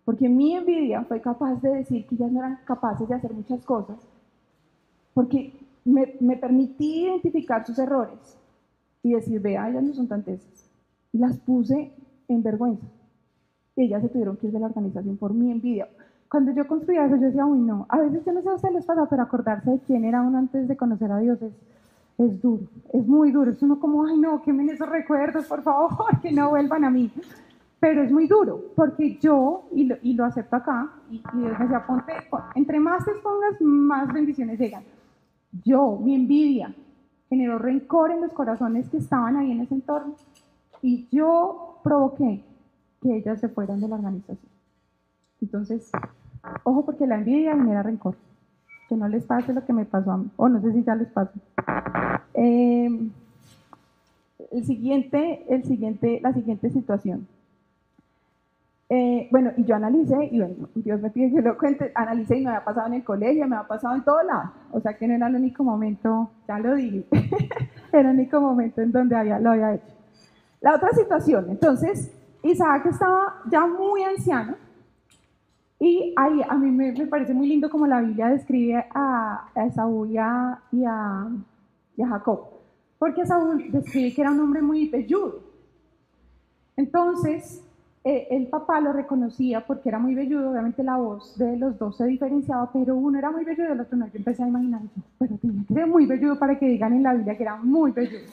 [0.07, 3.65] Porque mi envidia fue capaz de decir que ellas no eran capaces de hacer muchas
[3.65, 3.97] cosas.
[5.13, 5.51] Porque
[5.83, 8.37] me, me permití identificar sus errores
[9.03, 10.71] y decir, vea, ellas no son tan tesas.
[11.11, 11.91] Y las puse
[12.29, 12.87] en vergüenza.
[13.75, 15.89] Y ellas se tuvieron que ir de la organización por mi envidia.
[16.31, 18.75] Cuando yo construía eso, yo decía, uy, no, a veces yo no sé a ustedes
[18.75, 21.51] les pasa, pero acordarse de quién era uno antes de conocer a Dios es,
[22.17, 23.51] es duro, es muy duro.
[23.51, 27.11] Es uno como, ay, no, quemen esos recuerdos, por favor, que no vuelvan a mí.
[27.79, 31.59] Pero es muy duro, porque yo, y lo, y lo acepto acá, y, y Dios
[31.59, 32.13] me decía, ponte,
[32.55, 34.83] entre más te expongas, más bendiciones llegan.
[35.63, 36.73] Yo, mi envidia,
[37.29, 40.15] generó rencor en los corazones que estaban ahí en ese entorno
[40.81, 42.43] y yo provoqué
[43.01, 44.51] que ellas se fueran de la organización.
[45.41, 45.91] Entonces,
[46.63, 48.15] ojo porque la envidia genera rencor.
[48.89, 50.95] Que no les pase lo que me pasó a mí, o no sé si ya
[50.95, 51.37] les pasó.
[52.33, 53.09] Eh,
[54.51, 57.27] el siguiente, el siguiente, la siguiente situación.
[58.89, 62.43] Eh, bueno, y yo analicé, y bueno, Dios me pide que lo cuente, analicé y
[62.43, 64.51] me había pasado en el colegio, me había pasado en todo lado.
[64.71, 67.05] O sea que no era el único momento, ya lo dije,
[67.91, 69.93] era el único momento en donde había, lo había hecho.
[70.61, 72.11] La otra situación, entonces,
[72.43, 74.55] Isaac estaba ya muy anciano,
[75.79, 80.07] y ahí a mí me, parece muy lindo como la Biblia describe a, a Esaú
[80.07, 81.29] y a, y a,
[81.97, 82.47] Jacob,
[82.97, 85.43] porque Esaú describe que era un hombre muy velludo.
[86.75, 87.66] Entonces,
[88.09, 91.97] eh, el papá lo reconocía porque era muy velludo, obviamente la voz de los dos
[91.97, 94.05] se diferenciaba, pero uno era muy velludo y el otro no.
[94.05, 94.79] Yo empecé a imaginar,
[95.19, 97.91] pero tenía que ser muy velludo para que digan en la Biblia que era muy
[97.91, 98.23] velludo.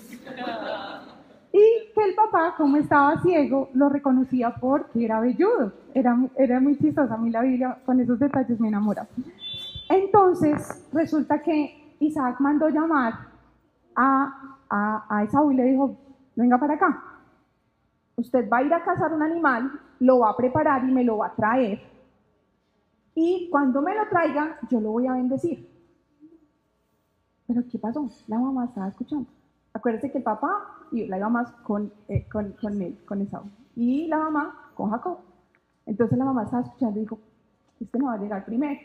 [1.52, 5.72] Y que el papá, como estaba ciego, lo reconocía porque era velludo.
[5.92, 7.14] Era, era muy chistosa.
[7.14, 9.08] A mí la Biblia con esos detalles me enamora.
[9.88, 13.14] Entonces, resulta que Isaac mandó llamar
[13.96, 15.96] a, a, a Esaú y le dijo,
[16.36, 17.13] venga para acá.
[18.16, 21.18] Usted va a ir a cazar un animal, lo va a preparar y me lo
[21.18, 21.80] va a traer.
[23.14, 25.68] Y cuando me lo traiga, yo lo voy a bendecir.
[27.46, 28.08] Pero ¿qué pasó?
[28.26, 29.28] La mamá estaba escuchando.
[29.72, 34.06] Acuérdense que el papá y la mamá con, eh, con, con él, con Esaú, y
[34.06, 35.18] la mamá con Jacob.
[35.86, 37.18] Entonces la mamá estaba escuchando y dijo,
[37.80, 38.80] este no va a llegar primero.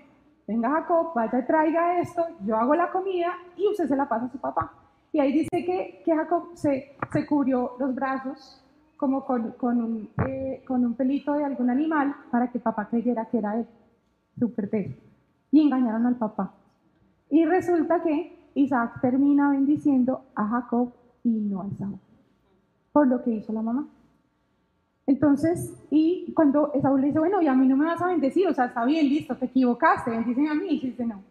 [0.47, 4.25] Venga Jacob, vaya y traiga esto, yo hago la comida y usted se la pasa
[4.25, 4.73] a su papá.
[5.11, 8.63] Y ahí dice que, que Jacob se, se cubrió los brazos
[8.99, 13.29] como con, con, un, eh, con un pelito de algún animal para que papá creyera
[13.29, 13.65] que era él,
[14.37, 14.69] súper
[15.51, 16.51] Y engañaron al papá.
[17.29, 20.91] Y resulta que Isaac termina bendiciendo a Jacob
[21.23, 21.97] y no a Esaú,
[22.91, 23.87] por lo que hizo la mamá.
[25.07, 28.49] Entonces, y cuando Esaú le dice, bueno, y a mí no me vas a bendecir,
[28.49, 31.21] o sea, está bien, listo, te equivocaste, bendicen a mí, y dice, no,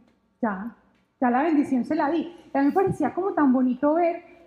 [0.41, 0.75] ya,
[1.21, 2.33] ya la bendición se la di.
[2.55, 4.38] Y a mí me parecía como tan bonito ver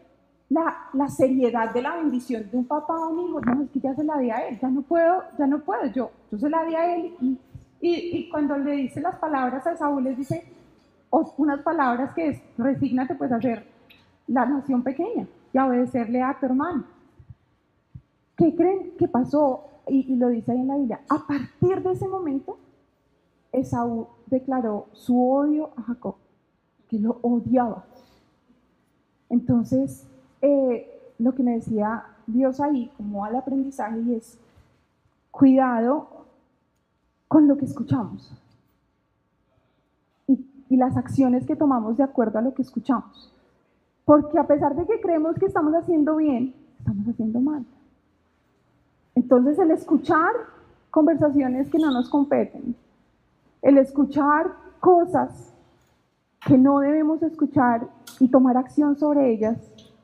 [0.51, 3.79] la, la, seriedad de la bendición de un papá o un hijo, no, es que
[3.79, 6.49] ya se la di a él, ya no puedo, ya no puedo, yo, yo se
[6.49, 7.39] la di a él, y,
[7.79, 10.43] y, y cuando le dice las palabras a Esaú, les dice,
[11.09, 13.65] o unas palabras que es, resígnate pues a hacer
[14.27, 16.85] la nación pequeña y a obedecerle a tu hermano.
[18.35, 19.65] ¿Qué creen que pasó?
[19.87, 21.01] Y, lo dice ahí en la Biblia.
[21.09, 22.57] A partir de ese momento,
[23.51, 26.15] Esaú declaró su odio a Jacob,
[26.87, 27.85] que lo odiaba.
[29.29, 30.07] Entonces,
[30.41, 34.39] eh, lo que me decía Dios ahí, como al aprendizaje, es
[35.31, 36.25] cuidado
[37.27, 38.41] con lo que escuchamos
[40.71, 43.29] y las acciones que tomamos de acuerdo a lo que escuchamos.
[44.05, 47.65] Porque a pesar de que creemos que estamos haciendo bien, estamos haciendo mal.
[49.13, 50.31] Entonces el escuchar
[50.89, 52.73] conversaciones que no nos competen,
[53.61, 55.53] el escuchar cosas
[56.47, 57.89] que no debemos escuchar
[58.21, 59.57] y tomar acción sobre ellas,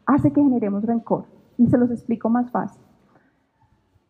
[0.08, 1.26] hace que generemos rencor.
[1.58, 2.82] Y se los explico más fácil.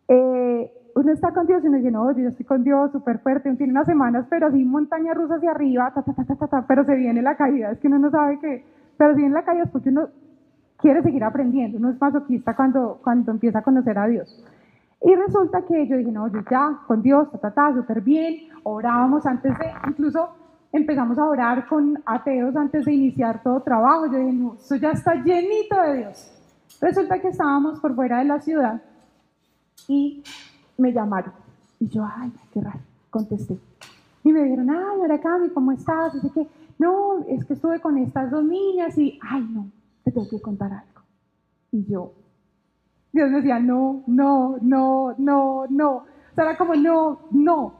[0.08, 3.48] Eh, uno está con Dios y uno dice, no, yo estoy con Dios súper fuerte,
[3.48, 6.84] uno tiene unas semanas, pero así montaña rusa hacia arriba, ta, ta, ta, ta, pero
[6.84, 8.64] se viene la caída, es que uno no sabe que,
[8.96, 10.08] pero si viene la caída es porque uno
[10.78, 14.44] quiere seguir aprendiendo, uno es masoquista cuando, cuando empieza a conocer a Dios.
[15.02, 18.48] Y resulta que yo dije, no, yo ya, con Dios, ta, ta, ta, súper bien,
[18.64, 20.30] orábamos antes de, incluso
[20.72, 24.90] empezamos a orar con ateos antes de iniciar todo trabajo, yo dije, no, eso ya
[24.90, 26.30] está llenito de Dios.
[26.80, 28.82] Resulta que estábamos por fuera de la ciudad
[29.88, 30.22] y
[30.76, 31.32] me llamaron.
[31.80, 33.58] Y yo, ay, qué raro, contesté.
[34.24, 36.14] Y me dijeron, ay, Aracami, ¿cómo estás?
[36.14, 36.46] Así que,
[36.78, 39.70] no, es que estuve con estas dos niñas y, ay, no,
[40.04, 41.02] te tengo que contar algo.
[41.72, 42.12] Y yo,
[43.12, 45.90] Dios me decía, no, no, no, no, no.
[45.92, 47.74] O sea, era como, no, no.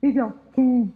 [0.00, 0.86] Y yo, ¿qué?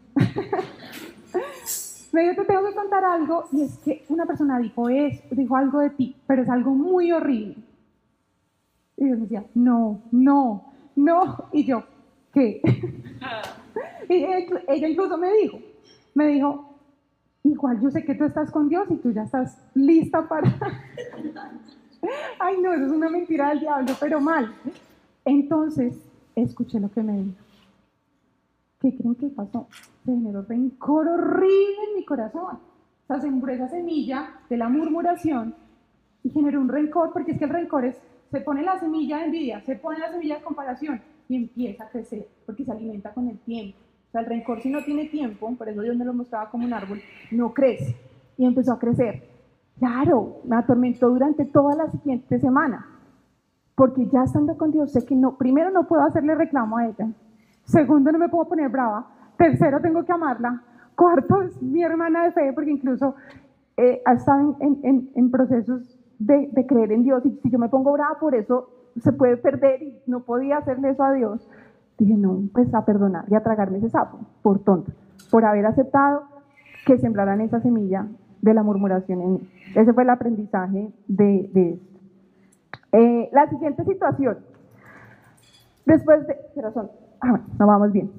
[2.13, 3.45] Me dijo, te tengo que contar algo.
[3.53, 7.13] Y es que una persona dijo, es, dijo algo de ti, pero es algo muy
[7.13, 7.57] horrible.
[8.97, 11.85] Y me decía, no, no, no, y yo,
[12.33, 12.61] ¿qué?
[14.09, 14.15] y
[14.69, 15.59] ella incluso me dijo,
[16.15, 16.77] me dijo,
[17.43, 20.55] igual yo sé que tú estás con Dios y tú ya estás lista para...
[22.39, 24.53] Ay, no, eso es una mentira del diablo, pero mal.
[25.25, 25.97] Entonces,
[26.35, 27.42] escuché lo que me dijo.
[28.83, 29.69] ¿Qué creen que pasó?
[30.05, 32.59] Se generó rencor horrible en mi corazón.
[33.07, 35.55] O sea, esa semilla de la murmuración
[36.25, 39.27] y generó un rencor, porque es que el rencor es se pone la semilla de
[39.27, 43.29] envidia, se pone la semilla de comparación y empieza a crecer porque se alimenta con
[43.29, 43.79] el tiempo.
[44.09, 46.67] O sea, el rencor si no tiene tiempo, por eso Dios me lo mostraba como
[46.67, 47.95] un árbol, no crece
[48.37, 49.23] y empezó a crecer.
[49.79, 52.85] Claro, me atormentó durante toda la siguiente semana,
[53.77, 57.13] porque ya estando con Dios sé que no, primero no puedo hacerle reclamo a ella,
[57.73, 59.07] segundo no me puedo poner brava,
[59.37, 60.63] tercero tengo que amarla,
[60.95, 63.15] cuarto es mi hermana de fe, porque incluso
[63.77, 68.19] eh, ha estado en, procesos de, creer en Dios y si yo me pongo brava
[68.21, 68.69] por eso
[69.01, 71.49] se puede perder y no podía hacerle eso a Dios,
[71.99, 74.93] dije, no, pues a perdonar y a tragarme ese sapo, por tonto,
[75.31, 76.25] por haber aceptado
[76.85, 78.07] que sembraran esa semilla
[78.43, 79.49] de la murmuración en mí.
[79.75, 81.93] Ese fue el aprendizaje de, de esto.
[82.93, 84.39] Eh, la siguiente situación.
[85.87, 86.91] Después de, razón,
[87.23, 88.11] ah, bueno, no vamos bien.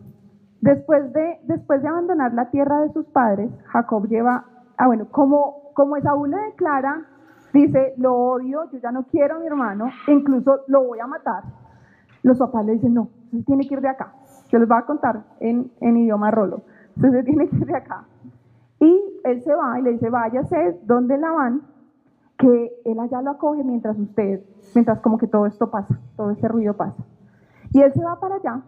[0.61, 4.45] Después de, después de abandonar la tierra de sus padres, Jacob lleva,
[4.77, 7.05] ah, bueno, como, como Esaú le declara,
[7.53, 11.07] dice, lo odio, yo ya no quiero a mi hermano, e incluso lo voy a
[11.07, 11.43] matar.
[12.23, 14.13] Los papás le dicen, no, usted tiene que ir de acá.
[14.49, 16.61] Yo les voy a contar en, en idioma rolo.
[16.95, 18.05] Usted tiene que ir de acá.
[18.79, 21.61] Y él se va y le dice, váyase donde la van,
[22.37, 24.41] que él allá lo acoge mientras usted,
[24.75, 27.03] mientras como que todo esto pasa, todo ese ruido pasa.
[27.71, 28.61] Y él se va para allá,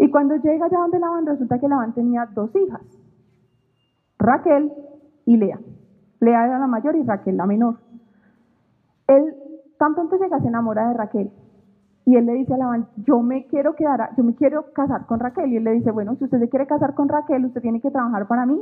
[0.00, 2.80] y cuando llega allá donde van, resulta que van tenía dos hijas,
[4.18, 4.72] Raquel
[5.26, 5.60] y Lea.
[6.20, 7.76] Lea era la mayor y Raquel la menor.
[9.06, 9.34] Él
[9.78, 11.30] tan pronto llega, se enamora de Raquel.
[12.06, 15.20] Y él le dice a Labán, yo me quiero quedar, yo me quiero casar con
[15.20, 15.52] Raquel.
[15.52, 17.90] Y él le dice, bueno, si usted se quiere casar con Raquel, usted tiene que
[17.90, 18.58] trabajar para mí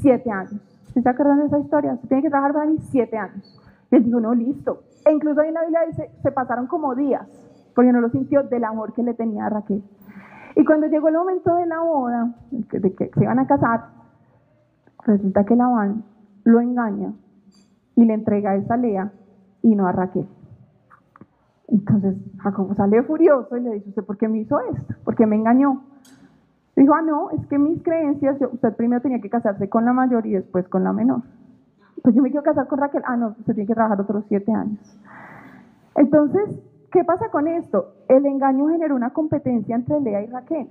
[0.00, 0.60] siete años.
[0.92, 1.94] ¿Se acuerdan de esa historia?
[1.94, 3.60] Usted tiene que trabajar para mí siete años.
[3.92, 4.82] Y él dijo, no, listo.
[5.04, 7.28] E incluso ahí en la Biblia dice, se pasaron como días,
[7.74, 9.84] porque no lo sintió del amor que le tenía a Raquel.
[10.56, 13.86] Y cuando llegó el momento de la boda, de que se iban a casar,
[15.04, 16.04] resulta que Labán
[16.44, 17.12] lo engaña
[17.96, 19.12] y le entrega esa Lea
[19.62, 20.26] y no a Raquel.
[21.68, 24.94] Entonces Jacob sale furioso y le dice, ¿usted por qué me hizo esto?
[25.04, 25.82] ¿Por qué me engañó?
[26.76, 30.26] Dijo, ah, no, es que mis creencias, usted primero tenía que casarse con la mayor
[30.26, 31.22] y después con la menor.
[32.02, 33.02] Pues yo me quiero casar con Raquel.
[33.06, 34.78] Ah, no, usted tiene que trabajar otros siete años.
[35.94, 36.60] Entonces,
[36.94, 37.92] ¿qué pasa con esto?
[38.08, 40.68] El engaño generó una competencia entre Lea y Raquel,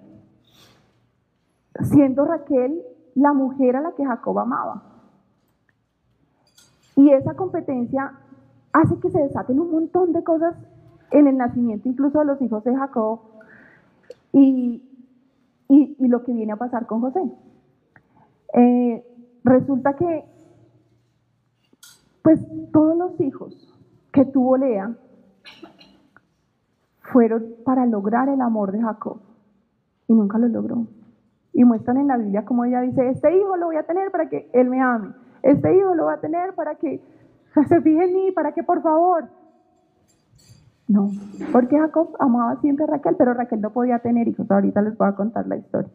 [1.82, 2.82] siendo Raquel
[3.14, 4.84] la mujer a la que Jacob amaba.
[6.96, 8.14] Y esa competencia
[8.72, 10.56] hace que se desaten un montón de cosas
[11.12, 13.20] en el nacimiento incluso de los hijos de Jacob
[14.32, 14.82] y,
[16.00, 17.22] lo que viene a pasar con José.
[18.54, 19.06] Eh,
[19.44, 20.24] resulta que,
[22.22, 22.40] pues
[22.72, 23.74] todos los hijos
[24.12, 24.96] que tuvo Lea
[27.04, 29.20] fueron para lograr el amor de Jacob
[30.08, 30.88] y nunca lo logró.
[31.54, 34.30] Y muestran en la Biblia como ella dice, este hijo lo voy a tener para
[34.30, 35.14] que él me ame,
[35.44, 37.02] este hijo lo voy a tener para que
[37.68, 39.30] se fije en mí, para que por favor
[40.88, 41.10] no,
[41.52, 44.50] porque Jacob amaba siempre a Raquel, pero Raquel no podía tener hijos.
[44.52, 45.90] Ahorita les voy a contar la historia.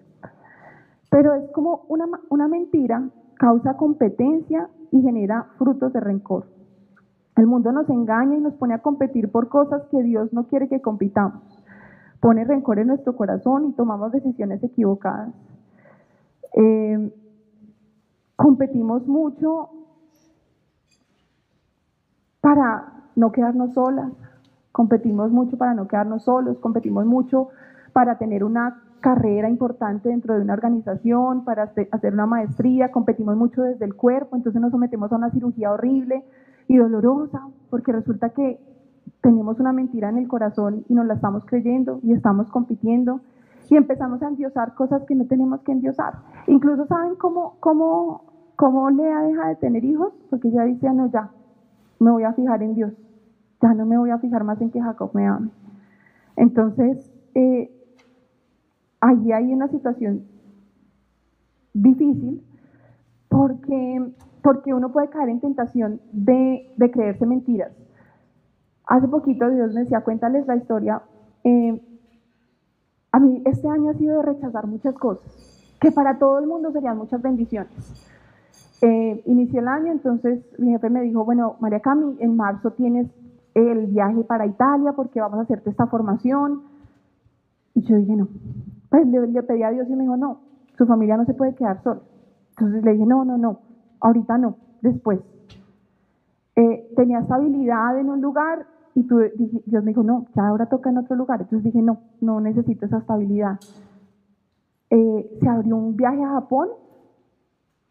[1.10, 6.46] Pero es como una, una mentira, causa competencia y genera frutos de rencor.
[7.38, 10.68] El mundo nos engaña y nos pone a competir por cosas que Dios no quiere
[10.68, 11.40] que compitamos.
[12.18, 15.32] Pone rencor en nuestro corazón y tomamos decisiones equivocadas.
[16.54, 17.14] Eh,
[18.34, 19.70] competimos mucho
[22.40, 24.12] para no quedarnos solas,
[24.72, 27.48] Competimos mucho para no quedarnos solos, competimos mucho
[27.92, 33.62] para tener una carrera importante dentro de una organización, para hacer una maestría, competimos mucho
[33.62, 36.24] desde el cuerpo, entonces nos sometemos a una cirugía horrible
[36.68, 38.60] y dolorosa, porque resulta que
[39.20, 43.20] tenemos una mentira en el corazón y nos la estamos creyendo y estamos compitiendo
[43.70, 46.14] y empezamos a endiosar cosas que no tenemos que endiosar.
[46.46, 48.22] Incluso saben cómo, cómo,
[48.56, 51.30] cómo Lea deja de tener hijos, porque ella dice, ah, no, ya,
[51.98, 52.92] me voy a fijar en Dios.
[53.60, 55.50] Ya no me voy a fijar más en que Jacob me ame.
[56.36, 57.70] Entonces, eh,
[59.00, 60.22] allí hay una situación
[61.74, 62.42] difícil
[63.28, 67.72] porque, porque uno puede caer en tentación de, creerse mentiras.
[68.86, 71.02] Hace poquito Dios me decía, cuéntales la historia.
[71.44, 71.82] Eh,
[73.12, 76.72] a mí este año ha sido de rechazar muchas cosas, que para todo el mundo
[76.72, 77.70] serían muchas bendiciones.
[78.80, 83.08] Eh, inicié el año, entonces mi jefe me dijo, bueno, María Cami, en marzo tienes
[83.54, 86.62] el viaje para Italia porque vamos a hacerte esta formación.
[87.74, 88.28] Y yo dije, no.
[88.88, 90.40] Pues le, pedí a Dios y me dijo, no,
[90.76, 92.00] su familia no se puede quedar sola.
[92.50, 93.60] Entonces le dije, no, no, no,
[94.00, 95.20] ahorita no, después.
[96.56, 100.98] Eh, tenía estabilidad en un lugar y Dios me dijo, no, ya ahora toca en
[100.98, 101.40] otro lugar.
[101.40, 103.58] Entonces dije, no, no necesito esa estabilidad.
[104.90, 106.68] Eh, se abrió un viaje a Japón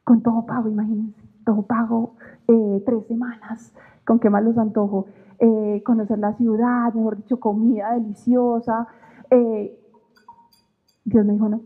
[0.03, 2.13] con todo pago, imagínense, todo pago,
[2.47, 3.73] eh, tres semanas,
[4.05, 5.05] con qué más los antojo.
[5.39, 8.87] Eh, conocer la ciudad, mejor dicho, comida deliciosa.
[11.05, 11.61] Dios me dijo, no,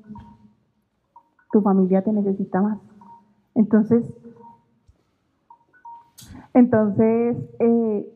[1.51, 2.78] tu familia te necesita más.
[3.55, 4.05] Entonces,
[6.54, 8.14] entonces eh,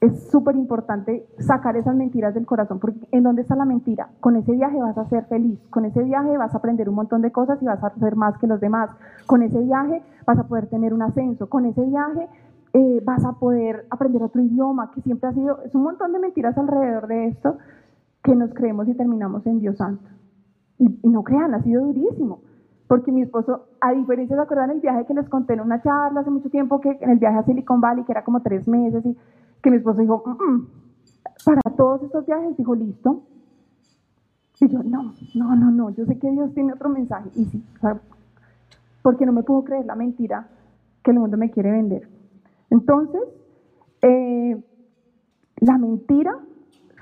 [0.00, 4.10] es súper importante sacar esas mentiras del corazón, porque ¿en dónde está la mentira?
[4.20, 7.20] Con ese viaje vas a ser feliz, con ese viaje vas a aprender un montón
[7.20, 8.90] de cosas y vas a ser más que los demás,
[9.26, 12.28] con ese viaje vas a poder tener un ascenso, con ese viaje
[12.74, 16.20] eh, vas a poder aprender otro idioma, que siempre ha sido, es un montón de
[16.20, 17.58] mentiras alrededor de esto
[18.22, 20.08] que nos creemos y terminamos en Dios Santo.
[20.78, 22.40] Y, y no crean, ha sido durísimo.
[22.88, 26.20] Porque mi esposo, a diferencia, ¿se acuerdan el viaje que les conté en una charla
[26.20, 29.04] hace mucho tiempo, que en el viaje a Silicon Valley, que era como tres meses,
[29.04, 29.16] y
[29.62, 30.66] que mi esposo dijo, "Mm, mm".
[31.44, 33.22] para todos estos viajes, dijo, listo.
[34.60, 37.30] Y yo, no, no, no, no, yo sé que Dios tiene otro mensaje.
[37.36, 38.00] Y sí, o sea,
[39.02, 40.48] porque no me puedo creer la mentira
[41.02, 42.08] que el mundo me quiere vender.
[42.70, 43.22] Entonces,
[44.02, 44.60] eh,
[45.60, 46.36] la mentira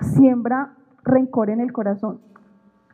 [0.01, 2.19] siembra rencor en el corazón.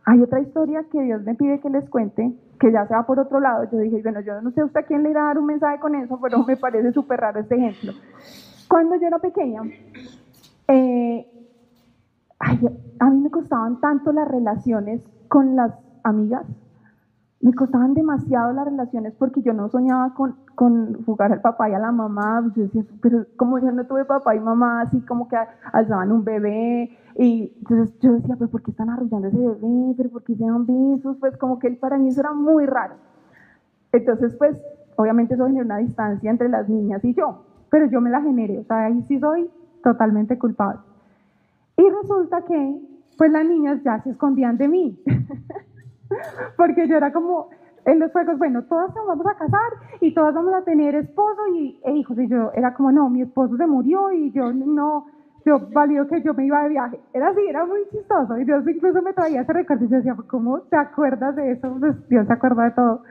[0.05, 2.33] Hay otra historia que Dios me pide que les cuente,
[2.63, 3.65] que ya se va por otro lado.
[3.69, 5.79] Yo dije, bueno, yo no sé usted a quién le irá a dar un mensaje
[5.79, 7.91] con eso, pero me parece súper raro este ejemplo.
[8.69, 9.63] Cuando yo era pequeña,
[10.69, 11.27] eh,
[12.39, 16.45] a mí me costaban tanto las relaciones con las amigas,
[17.43, 21.73] me costaban demasiado las relaciones porque yo no soñaba con, con jugar al papá y
[21.73, 22.41] a la mamá.
[22.55, 25.35] Yo decía, pero como yo no tuve papá y mamá, así como que
[25.73, 26.97] alzaban un bebé.
[27.17, 29.93] Y entonces yo decía, pero ¿por qué están arrullando ese bebé?
[29.97, 31.17] ¿Pero por qué se dan besos?
[31.19, 32.95] Pues como que para mí eso era muy raro.
[33.91, 34.63] Entonces, pues,
[34.95, 38.59] obviamente eso generó una distancia entre las niñas y yo, pero yo me la generé,
[38.59, 39.49] o sea, ahí sí soy
[39.83, 40.79] totalmente culpable.
[41.75, 42.81] Y resulta que,
[43.17, 45.03] pues las niñas ya se escondían de mí.
[46.57, 47.49] Porque yo era como,
[47.85, 51.47] en los juegos, bueno, todas nos vamos a casar y todas vamos a tener esposo
[51.53, 52.17] y, e hijos.
[52.17, 55.07] Y yo era como, no, mi esposo se murió y yo no,
[55.45, 56.99] yo valió que yo me iba de viaje.
[57.13, 58.37] Era así, era muy chistoso.
[58.37, 61.75] Y Dios incluso me traía ese recuerdo y yo decía, ¿cómo te acuerdas de eso?
[61.79, 63.03] Pues Dios se acuerda de todo.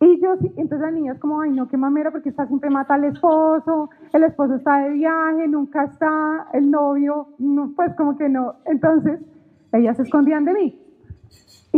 [0.00, 2.94] Y yo, entonces la niña es como, ay, no, qué mamera, porque está siempre mata
[2.94, 8.28] al esposo, el esposo está de viaje, nunca está, el novio, no, pues como que
[8.28, 8.54] no.
[8.66, 9.20] Entonces,
[9.72, 10.87] ellas se escondían de mí.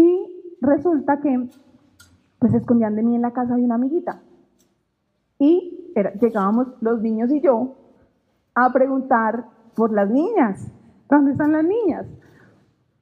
[0.01, 1.51] Y resulta que,
[2.39, 4.23] pues se escondían de mí en la casa de una amiguita.
[5.39, 7.77] Y llegábamos los niños y yo
[8.55, 9.45] a preguntar
[9.75, 10.73] por las niñas.
[11.11, 12.07] ¿Dónde están las niñas?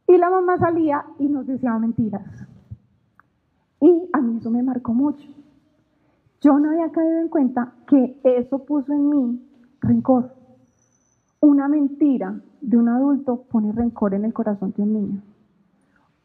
[0.09, 2.27] Y la mamá salía y nos decía mentiras.
[3.81, 5.29] Y a mí eso me marcó mucho.
[6.41, 9.49] Yo no había caído en cuenta que eso puso en mí
[9.81, 10.35] rencor.
[11.41, 15.23] Una mentira de un adulto pone rencor en el corazón de un niño.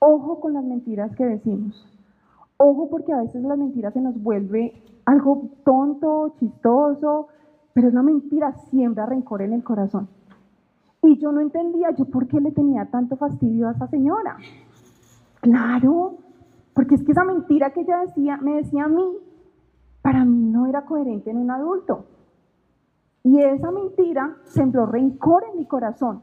[0.06, 1.82] Ojo con las mentiras que decimos.
[2.58, 4.74] Ojo porque a veces la mentira se nos vuelve
[5.06, 7.30] algo tonto, chistoso,
[7.72, 10.10] pero una mentira siembra rencor en el corazón.
[11.02, 14.36] Y yo no entendía yo por qué le tenía tanto fastidio a esa señora.
[15.40, 16.16] Claro,
[16.74, 19.06] porque es que esa mentira que ella decía, me decía a mí,
[20.02, 22.08] para mí no era coherente en un adulto.
[23.24, 26.20] Y esa mentira sembró rencor en mi corazón.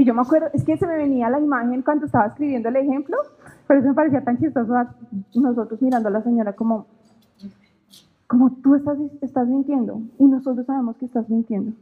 [0.00, 2.76] Y yo me acuerdo, es que se me venía la imagen cuando estaba escribiendo el
[2.76, 3.18] ejemplo,
[3.66, 4.94] pero eso me parecía tan chistoso a
[5.34, 6.86] nosotros mirando a la señora como,
[8.26, 11.72] como tú estás, estás mintiendo y nosotros sabemos que estás mintiendo,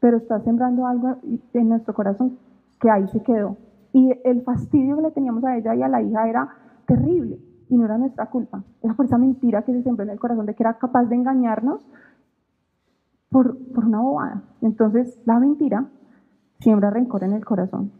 [0.00, 1.18] pero estás sembrando algo
[1.52, 2.36] en nuestro corazón
[2.80, 3.58] que ahí se quedó.
[3.92, 6.48] Y el fastidio que le teníamos a ella y a la hija era
[6.84, 7.38] terrible
[7.68, 8.64] y no era nuestra culpa.
[8.82, 11.14] Era por esa mentira que se sembró en el corazón de que era capaz de
[11.14, 11.80] engañarnos
[13.30, 14.42] por, por una bobada.
[14.62, 15.86] Entonces, la mentira
[16.64, 17.92] siembra rencor en el corazón.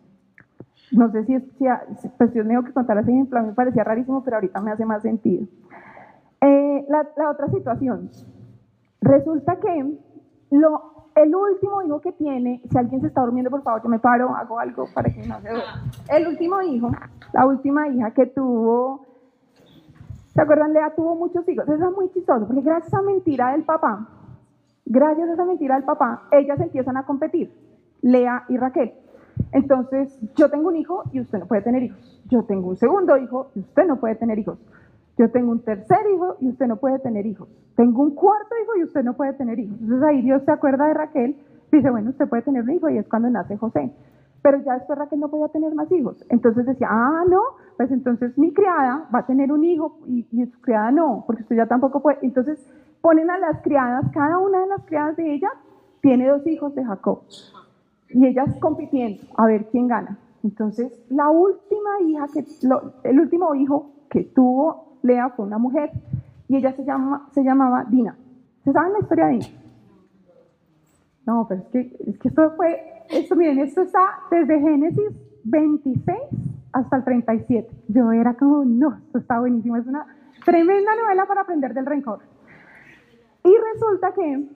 [0.90, 3.84] No sé si, si pues me dijo que contara ese ejemplo, a mí me parecía
[3.84, 5.46] rarísimo, pero ahorita me hace más sentido.
[6.40, 8.10] Eh, la, la, otra situación.
[9.00, 9.96] Resulta que
[10.50, 13.98] lo, el último hijo que tiene, si alguien se está durmiendo, por favor, yo me
[13.98, 15.84] paro, hago algo para que no se duerma.
[16.08, 16.90] El último hijo,
[17.32, 19.06] la última hija que tuvo,
[20.32, 20.72] ¿se acuerdan?
[20.72, 21.68] Lea tuvo muchos hijos.
[21.68, 24.06] Eso es muy chistoso, porque gracias a mentira del papá,
[24.84, 27.52] gracias a esa mentira del papá, ellas empiezan a competir,
[28.04, 28.92] Lea y Raquel.
[29.52, 32.22] Entonces, yo tengo un hijo y usted no puede tener hijos.
[32.26, 34.58] Yo tengo un segundo hijo y usted no puede tener hijos.
[35.16, 37.48] Yo tengo un tercer hijo y usted no puede tener hijos.
[37.76, 39.78] Tengo un cuarto hijo y usted no puede tener hijos.
[39.80, 41.36] Entonces ahí Dios se acuerda de Raquel,
[41.72, 43.90] dice, bueno, usted puede tener un hijo y es cuando nace José.
[44.42, 46.22] Pero ya después Raquel no podía tener más hijos.
[46.28, 47.40] Entonces decía, ah, no,
[47.78, 51.42] pues entonces mi criada va a tener un hijo y, y su criada no, porque
[51.42, 52.18] usted ya tampoco puede.
[52.20, 52.62] Entonces
[53.00, 55.48] ponen a las criadas, cada una de las criadas de ella
[56.02, 57.22] tiene dos hijos de Jacob.
[58.10, 60.18] Y ellas compitiendo a ver quién gana.
[60.42, 65.90] Entonces, la última hija que, lo, el último hijo que tuvo Lea fue una mujer
[66.48, 68.16] y ella se, llama, se llamaba Dina.
[68.64, 69.46] ¿Se saben la historia de Dina?
[71.26, 75.10] No, pero es que, es que esto fue, esto miren, esto está desde Génesis
[75.44, 76.18] 26
[76.72, 77.68] hasta el 37.
[77.88, 80.06] Yo era como, no, esto está buenísimo, es una
[80.44, 82.20] tremenda novela para aprender del rencor.
[83.44, 84.48] Y resulta que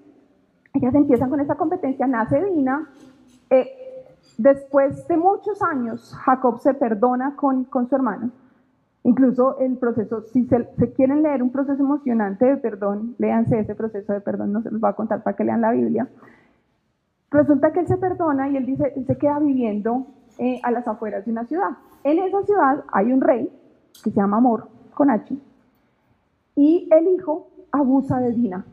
[0.74, 2.88] ellas empiezan con esa competencia, nace Dina,
[3.50, 8.30] eh, después de muchos años Jacob se perdona con, con su hermano
[9.08, 14.12] Incluso el proceso, si se, quieren leer un proceso emocionante de perdón, léanse ese proceso
[14.12, 16.08] de perdón, no se los voy a contar para que lean la Biblia.
[17.30, 20.06] Resulta que él se perdona y él dice, él se queda viviendo
[20.38, 21.70] eh, a las afueras de una ciudad.
[22.04, 23.50] En esa ciudad hay un rey
[24.02, 25.34] que se llama Amor, con H,
[26.56, 28.66] y el hijo abusa de Dina,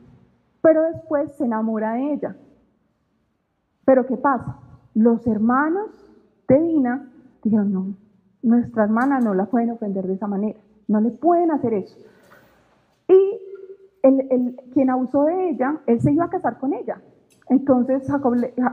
[0.61, 2.35] pero después se enamora de ella.
[3.85, 4.57] Pero ¿qué pasa?
[4.95, 5.91] Los hermanos
[6.47, 7.11] de Dina
[7.43, 7.95] dijeron, no,
[8.41, 11.97] nuestra hermana no la pueden ofender de esa manera, no le pueden hacer eso.
[13.09, 13.39] Y
[14.03, 17.01] el, quien abusó de ella, él se iba a casar con ella.
[17.49, 18.07] Entonces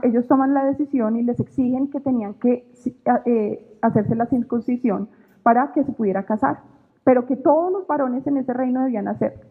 [0.03, 2.71] ellos toman la decisión y les exigen que tenían que
[3.25, 5.09] eh, hacerse la circuncisión
[5.43, 6.61] para que se pudiera casar,
[7.03, 9.41] pero que todos los varones en ese reino debían hacer.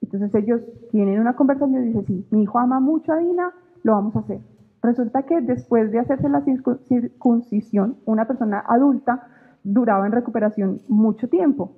[0.00, 3.52] Entonces ellos tienen una conversación y dicen, sí, mi hijo ama mucho a Dina,
[3.82, 4.40] lo vamos a hacer.
[4.82, 9.26] Resulta que después de hacerse la circuncisión, una persona adulta
[9.64, 11.72] duraba en recuperación mucho tiempo.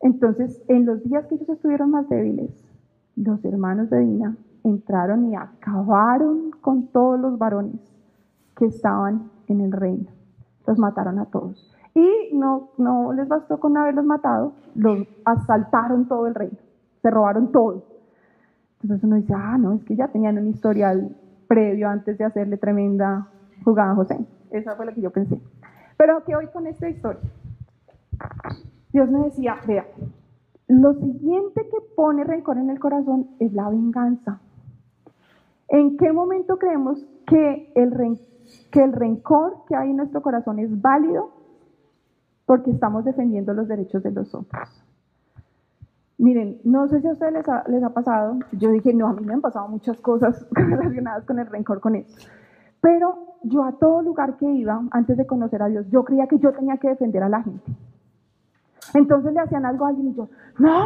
[0.00, 2.50] Entonces, en los días que ellos estuvieron más débiles,
[3.16, 7.80] los hermanos de Dina entraron y acabaron con todos los varones
[8.56, 10.10] que estaban en el reino.
[10.66, 11.70] Los mataron a todos.
[11.94, 16.58] Y no, no les bastó con haberlos matado, los asaltaron todo el reino,
[17.00, 17.84] se robaron todo.
[18.82, 21.16] Entonces uno dice, ah, no, es que ya tenían un historial
[21.54, 23.28] previo antes de hacerle tremenda
[23.64, 24.18] jugada a José.
[24.50, 25.40] Esa fue la que yo pensé.
[25.96, 27.20] Pero ¿qué hoy con esta historia?
[28.92, 29.86] Dios me decía, vea,
[30.66, 34.40] lo siguiente que pone rencor en el corazón es la venganza.
[35.68, 38.18] ¿En qué momento creemos que el,
[38.72, 41.30] que el rencor que hay en nuestro corazón es válido?
[42.46, 44.83] Porque estamos defendiendo los derechos de los otros.
[46.18, 49.34] Miren, no sé si a ustedes les ha, pasado, yo dije, no, a mí me
[49.34, 52.28] han pasado muchas cosas relacionadas con el rencor, con eso.
[52.80, 56.38] Pero yo a todo lugar que iba, antes de conocer a Dios, yo creía que
[56.38, 57.72] yo tenía que defender a la gente.
[58.94, 60.82] Entonces le hacían algo a alguien y yo, no,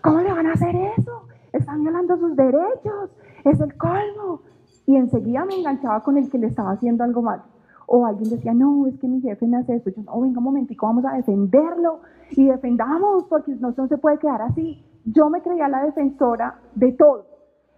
[0.00, 1.26] ¿cómo le van a hacer eso?
[1.52, 3.10] Están violando sus derechos,
[3.44, 4.40] es el colmo.
[4.86, 7.42] Y enseguida me enganchaba con el que le estaba haciendo algo mal.
[7.86, 9.90] O alguien decía, no, es que mi jefe me hace esto.
[9.90, 12.00] Yo, no, venga un momentico, vamos a defenderlo.
[12.30, 14.84] Y defendamos, porque no se puede quedar así.
[15.04, 17.26] Yo me creía la defensora de todo.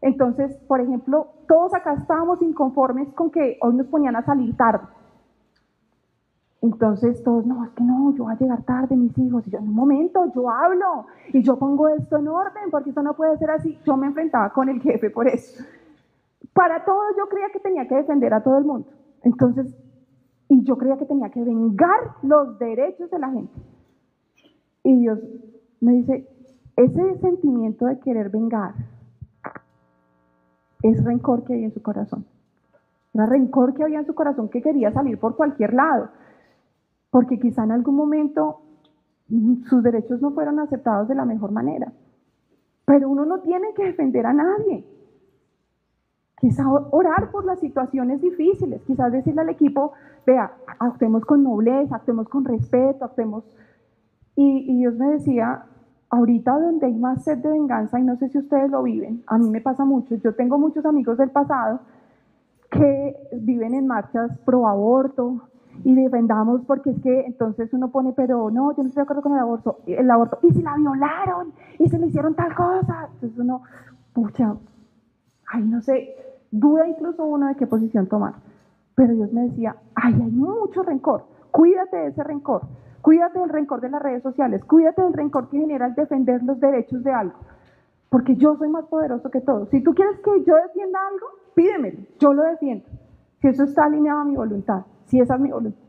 [0.00, 4.86] Entonces, por ejemplo, todos acá estábamos inconformes con que hoy nos ponían a salir tarde.
[6.60, 9.46] Entonces todos, no, es que no, yo voy a llegar tarde, mis hijos.
[9.46, 13.02] Y yo, en un momento, yo hablo y yo pongo esto en orden, porque esto
[13.02, 13.78] no puede ser así.
[13.84, 15.62] Yo me enfrentaba con el jefe por eso.
[16.52, 18.88] Para todo yo creía que tenía que defender a todo el mundo.
[19.22, 19.74] Entonces,
[20.48, 23.52] y yo creía que tenía que vengar los derechos de la gente.
[24.84, 25.18] Y Dios
[25.80, 26.28] me dice,
[26.76, 28.74] ese sentimiento de querer vengar,
[30.82, 32.26] es rencor que hay en su corazón.
[33.14, 36.10] Era rencor que había en su corazón que quería salir por cualquier lado,
[37.10, 38.60] porque quizá en algún momento
[39.70, 41.92] sus derechos no fueron aceptados de la mejor manera.
[42.84, 44.84] Pero uno no tiene que defender a nadie.
[46.36, 49.92] Quizá orar por las situaciones difíciles, quizás decirle al equipo,
[50.26, 53.44] vea, actuemos con nobleza, actuemos con respeto, actuemos...
[54.36, 55.64] Y, y Dios me decía,
[56.10, 59.38] ahorita donde hay más sed de venganza, y no sé si ustedes lo viven, a
[59.38, 61.80] mí me pasa mucho, yo tengo muchos amigos del pasado
[62.70, 65.48] que viven en marchas pro aborto
[65.84, 69.22] y defendamos porque es que entonces uno pone, pero no, yo no estoy de acuerdo
[69.22, 73.08] con el aborto, el aborto, y si la violaron, y se le hicieron tal cosa,
[73.12, 73.62] entonces uno,
[74.12, 74.54] pucha,
[75.48, 76.14] ay, no sé,
[76.50, 78.34] duda incluso uno de qué posición tomar.
[78.94, 82.62] Pero Dios me decía, ay, hay mucho rencor, cuídate de ese rencor,
[83.04, 86.58] Cuídate del rencor de las redes sociales, cuídate del rencor que genera el defender los
[86.58, 87.34] derechos de algo,
[88.08, 89.66] porque yo soy más poderoso que todo.
[89.66, 92.86] Si tú quieres que yo defienda algo, pídemelo, yo lo defiendo.
[93.42, 95.82] Si eso está alineado a mi voluntad, si esa es mi voluntad,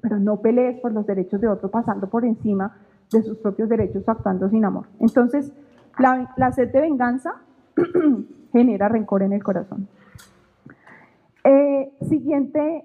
[0.00, 2.76] pero no pelees por los derechos de otro pasando por encima
[3.10, 4.86] de sus propios derechos, actuando sin amor.
[5.00, 5.52] Entonces,
[5.98, 7.34] la, sed de venganza
[8.52, 9.88] genera rencor en el corazón.
[11.42, 12.84] Eh, siguiente,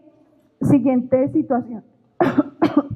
[0.59, 1.83] siguiente situación.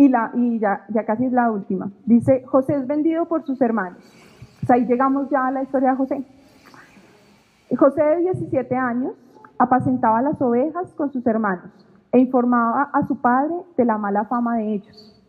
[0.00, 1.90] Y, ya, casi es la última.
[2.06, 3.98] Dice, José es vendido por sus hermanos.
[4.68, 6.24] ahí llegamos ya a la historia de José.
[7.76, 9.14] José de 17 años
[9.58, 11.70] apacentaba las ovejas con sus hermanos
[12.12, 15.20] e informaba a su padre de la mala fama de ellos.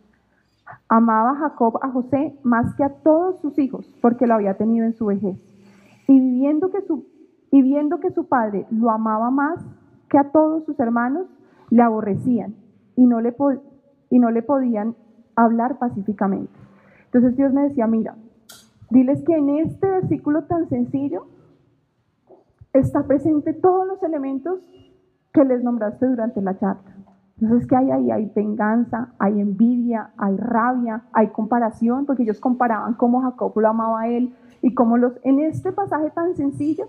[0.87, 4.93] Amaba Jacob a José más que a todos sus hijos porque lo había tenido en
[4.93, 5.35] su vejez.
[6.07, 7.07] Y, viendo que su,
[7.49, 9.65] y viendo que su padre lo amaba más
[10.09, 11.25] que a todos sus hermanos,
[11.71, 12.53] le aborrecían
[12.95, 13.35] y no le,
[14.09, 14.95] y no le podían
[15.35, 16.53] hablar pacíficamente.
[17.05, 18.15] Entonces Dios me decía, mira,
[18.89, 21.27] diles que en este versículo tan sencillo
[22.73, 24.59] está presente todos los elementos
[25.33, 26.95] que les nombraste durante la charla.
[27.41, 28.11] Entonces, ¿qué hay ahí?
[28.11, 34.01] Hay venganza, hay envidia, hay rabia, hay comparación, porque ellos comparaban cómo Jacob lo amaba
[34.01, 35.13] a él y cómo los...
[35.23, 36.87] En este pasaje tan sencillo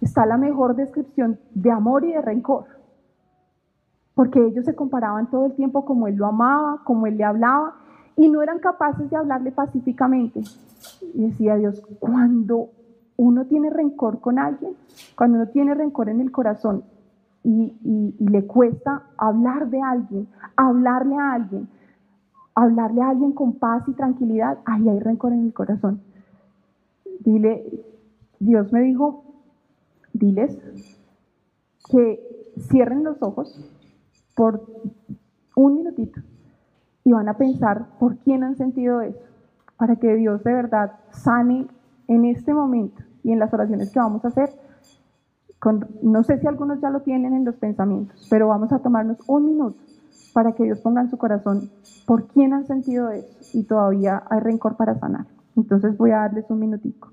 [0.00, 2.64] está la mejor descripción de amor y de rencor,
[4.14, 7.76] porque ellos se comparaban todo el tiempo como él lo amaba, como él le hablaba,
[8.16, 10.42] y no eran capaces de hablarle pacíficamente.
[11.14, 12.70] Y decía Dios, cuando
[13.16, 14.74] uno tiene rencor con alguien,
[15.16, 16.84] cuando uno tiene rencor en el corazón
[17.44, 17.72] y,
[18.18, 21.68] le cuesta hablar de alguien, hablarle a alguien,
[22.54, 26.00] hablarle a alguien con paz y tranquilidad, ahí hay rencor en el corazón.
[27.20, 27.64] Dile,
[28.38, 29.24] Dios me dijo,
[30.12, 30.58] diles
[31.90, 32.20] que
[32.68, 33.58] cierren los ojos
[34.34, 34.66] por
[35.56, 36.20] un minutito
[37.04, 39.18] y van a pensar por quién han sentido eso,
[39.76, 41.66] para que Dios de verdad sane
[42.08, 44.50] en este momento y en las oraciones que vamos a hacer
[46.02, 49.46] no sé si algunos ya lo tienen en los pensamientos, pero vamos a tomarnos un
[49.46, 49.76] minuto
[50.32, 51.70] para que Dios ponga en su corazón
[52.06, 55.26] por quién han sentido eso y todavía hay rencor para sanar.
[55.56, 57.12] Entonces voy a darles un minutico.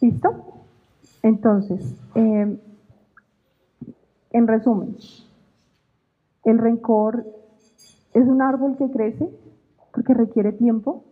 [0.00, 0.44] ¿Listo?
[1.22, 2.58] Entonces, em,
[4.30, 4.96] en resumen,
[6.44, 7.26] el rencor
[8.14, 9.28] es un árbol que crece
[9.92, 11.04] porque requiere tiempo,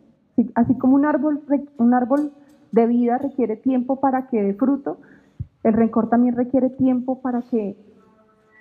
[0.55, 1.43] así como un árbol,
[1.79, 2.33] un árbol
[2.73, 4.99] de vida requiere tiempo para que dé fruto,
[5.65, 7.77] el rencor también requiere tiempo para que,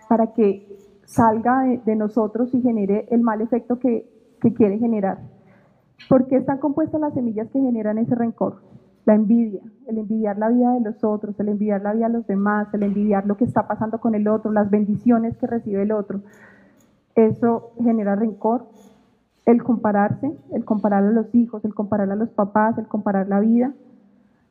[0.10, 0.68] para que
[1.06, 4.10] salga de, nosotros y genere el mal efecto que,
[4.42, 5.20] que quiere generar.
[6.10, 8.62] ¿Por qué están compuestas las semillas que generan ese rencor?
[9.06, 12.28] La envidia, el envidiar la vida de los otros, el envidiar la vida de los
[12.28, 15.92] demás, el envidiar lo que está pasando con el otro, las bendiciones que recibe el
[15.92, 16.22] otro.
[17.16, 18.68] Eso genera rencor.
[19.46, 23.40] El compararse, el comparar a los hijos, el comparar a los papás, el comparar la
[23.40, 23.74] vida.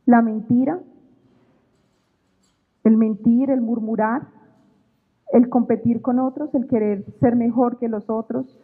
[0.06, 0.78] La mentira,
[2.84, 4.28] el mentir, el murmurar,
[5.32, 8.56] el competir con otros, el querer ser mejor que los otros,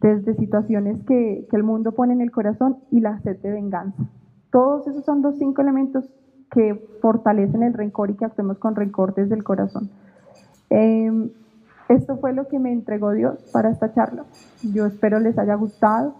[0.00, 4.04] desde situaciones que, el mundo pone en el corazón y la sed de venganza.
[4.52, 6.04] Todos esos son los cinco elementos
[6.50, 9.88] que fortalecen el rencor y que actuemos con rencor desde el corazón.
[10.68, 11.30] Em,
[11.88, 14.24] esto fue lo que me entregó Dios para esta charla.
[14.62, 16.14] Yo espero les haya gustado.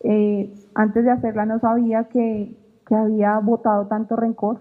[0.00, 2.54] Eh, antes de hacerla no sabía que,
[2.86, 4.58] que había votado tanto rencor.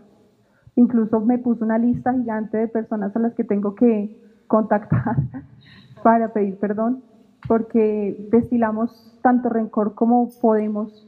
[0.78, 4.18] Incluso me puso una lista gigante de personas a las que tengo que
[4.48, 5.18] contactar
[6.04, 7.04] para pedir perdón,
[7.50, 11.06] porque destilamos tanto rencor como podemos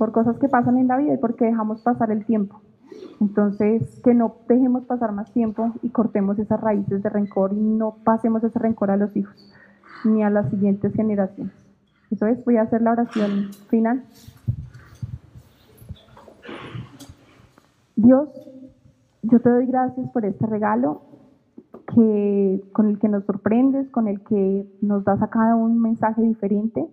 [0.00, 2.62] por cosas que pasan en la vida y porque dejamos pasar el tiempo.
[3.20, 7.96] Entonces, que no dejemos pasar más tiempo y cortemos esas raíces de rencor y no
[8.02, 9.52] pasemos ese rencor a los hijos
[10.06, 11.52] ni a las siguientes generaciones.
[12.10, 14.02] Eso es, voy a hacer la oración final.
[17.94, 18.30] Dios,
[19.22, 21.02] yo te doy gracias por este regalo
[21.94, 26.22] que, con el que nos sorprendes, con el que nos das a cada un mensaje
[26.22, 26.88] diferente.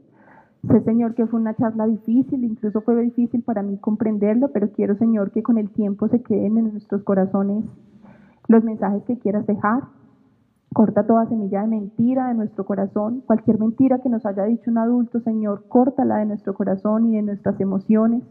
[0.64, 4.96] Sé, Señor, que fue una charla difícil, incluso fue difícil para mí comprenderlo, pero quiero,
[4.96, 7.64] Señor, que con el tiempo se queden en nuestros corazones
[8.48, 9.84] los mensajes que quieras dejar.
[10.74, 13.22] Corta toda semilla de mentira de nuestro corazón.
[13.26, 17.22] Cualquier mentira que nos haya dicho un adulto, Señor, córtala de nuestro corazón y de
[17.22, 18.24] nuestras emociones.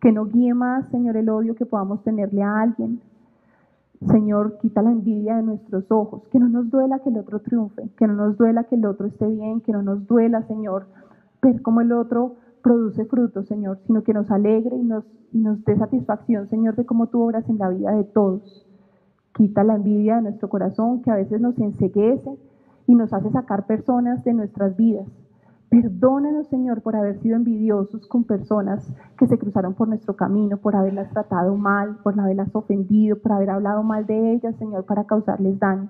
[0.00, 3.00] Que no guíe más, Señor, el odio que podamos tenerle a alguien.
[4.10, 6.22] Señor, quita la envidia de nuestros ojos.
[6.30, 7.88] Que no nos duela que el otro triunfe.
[7.96, 9.60] Que no nos duela que el otro esté bien.
[9.60, 10.86] Que no nos duela, Señor,
[11.42, 15.76] ver cómo el otro produce frutos, Señor, sino que nos alegre y nos, nos dé
[15.76, 18.66] satisfacción, Señor, de cómo tú obras en la vida de todos.
[19.34, 22.36] Quita la envidia de nuestro corazón que a veces nos enseguece
[22.86, 25.06] y nos hace sacar personas de nuestras vidas.
[25.68, 30.76] Perdónanos, Señor, por haber sido envidiosos con personas que se cruzaron por nuestro camino, por
[30.76, 35.58] haberlas tratado mal, por haberlas ofendido, por haber hablado mal de ellas, Señor, para causarles
[35.58, 35.88] daño.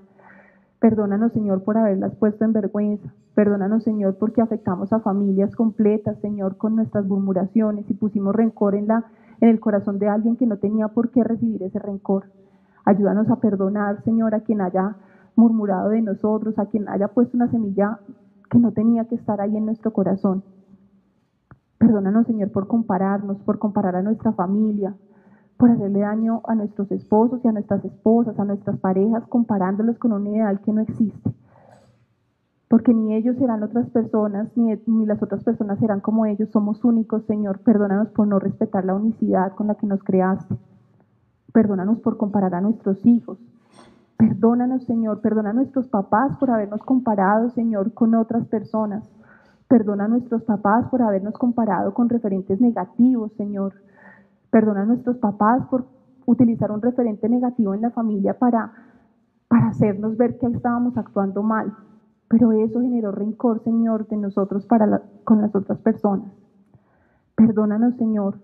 [0.86, 3.12] Perdónanos, Señor, por haberlas puesto en vergüenza.
[3.34, 8.86] Perdónanos, Señor, porque afectamos a familias completas, Señor, con nuestras murmuraciones y pusimos rencor en,
[8.86, 9.04] la,
[9.40, 12.26] en el corazón de alguien que no tenía por qué recibir ese rencor.
[12.84, 14.94] Ayúdanos a perdonar, Señor, a quien haya
[15.34, 17.98] murmurado de nosotros, a quien haya puesto una semilla
[18.48, 20.44] que no tenía que estar ahí en nuestro corazón.
[21.78, 24.94] Perdónanos, Señor, por compararnos, por comparar a nuestra familia,
[25.56, 30.12] por hacerle daño a nuestros esposos y a nuestras esposas, a nuestras parejas, comparándolos con
[30.12, 31.30] un ideal que no existe.
[32.68, 36.84] Porque ni ellos serán otras personas, ni, ni las otras personas serán como ellos, somos
[36.84, 37.60] únicos, Señor.
[37.60, 40.56] Perdónanos por no respetar la unicidad con la que nos creaste.
[41.52, 43.38] Perdónanos por comparar a nuestros hijos.
[44.18, 49.08] Perdónanos, Señor, perdona a nuestros papás por habernos comparado, Señor, con otras personas.
[49.68, 53.74] Perdona a nuestros papás por habernos comparado con referentes negativos, Señor.
[54.50, 55.86] Perdona a nuestros papás por
[56.26, 58.72] utilizar un referente negativo en la familia para,
[59.48, 61.74] para hacernos ver que estábamos actuando mal.
[62.28, 66.32] Pero eso generó rencor, Señor, de nosotros para con las otras personas.
[67.36, 68.40] Perdónanos, Señor,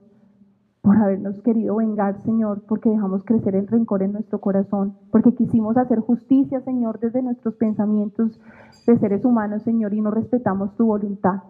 [0.82, 5.76] por habernos querido vengar, Señor, porque dejamos crecer el rencor en nuestro corazón, porque quisimos
[5.76, 8.40] hacer justicia, Señor, desde nuestros pensamientos
[8.86, 11.42] de seres humanos, Señor, y no respetamos tu voluntad.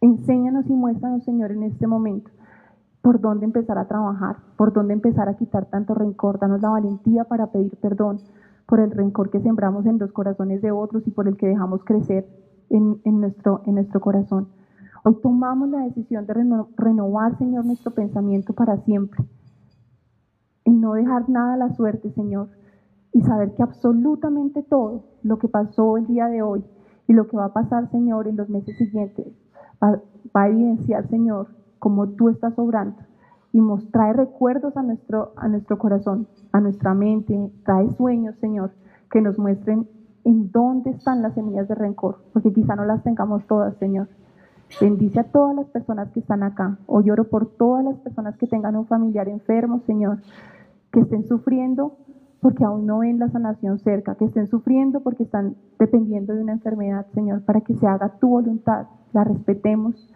[0.00, 2.30] Enséñanos y muéstranos, Señor, en este momento
[3.04, 6.38] por dónde empezar a trabajar, por dónde empezar a quitar tanto rencor.
[6.38, 8.18] Danos la valentía para pedir perdón
[8.66, 11.84] por el rencor que sembramos en los corazones de otros y por el que dejamos
[11.84, 12.26] crecer
[12.70, 14.48] en, nuestro, corazón.
[15.04, 16.32] Hoy tomamos la decisión de
[16.78, 19.22] renovar, Señor, nuestro pensamiento para siempre.
[20.64, 22.48] En no dejar nada a la suerte, Señor.
[23.12, 26.64] Y saber que absolutamente todo lo que pasó el día de hoy
[27.06, 29.26] y lo que va a pasar, Señor, en los meses siguientes,
[29.82, 30.00] va,
[30.32, 31.48] a evidenciar, Señor,
[31.84, 32.96] como tú estás obrando
[33.52, 38.70] y nos trae recuerdos a nuestro, a nuestro corazón, a nuestra mente, trae sueños, Señor,
[39.10, 39.86] que nos muestren
[40.24, 44.08] en dónde están las semillas de rencor, porque quizá no las tengamos todas, Señor.
[44.80, 46.78] Bendice a todas las personas que están acá.
[46.86, 50.20] Hoy oro por todas las personas que tengan un familiar enfermo, Señor,
[50.90, 51.98] que estén sufriendo
[52.40, 56.52] porque aún no ven la sanación cerca, que estén sufriendo porque están dependiendo de una
[56.52, 60.08] enfermedad, Señor, para que se haga tu voluntad, la respetemos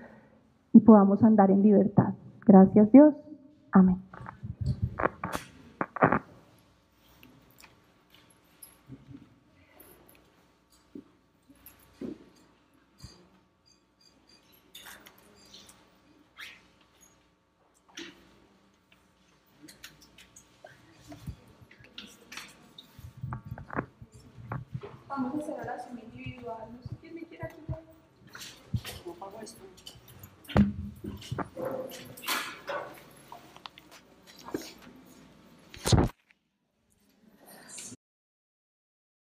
[0.79, 2.15] y podamos andar en libertad.
[2.47, 3.13] Gracias Dios.
[3.73, 4.01] Amén.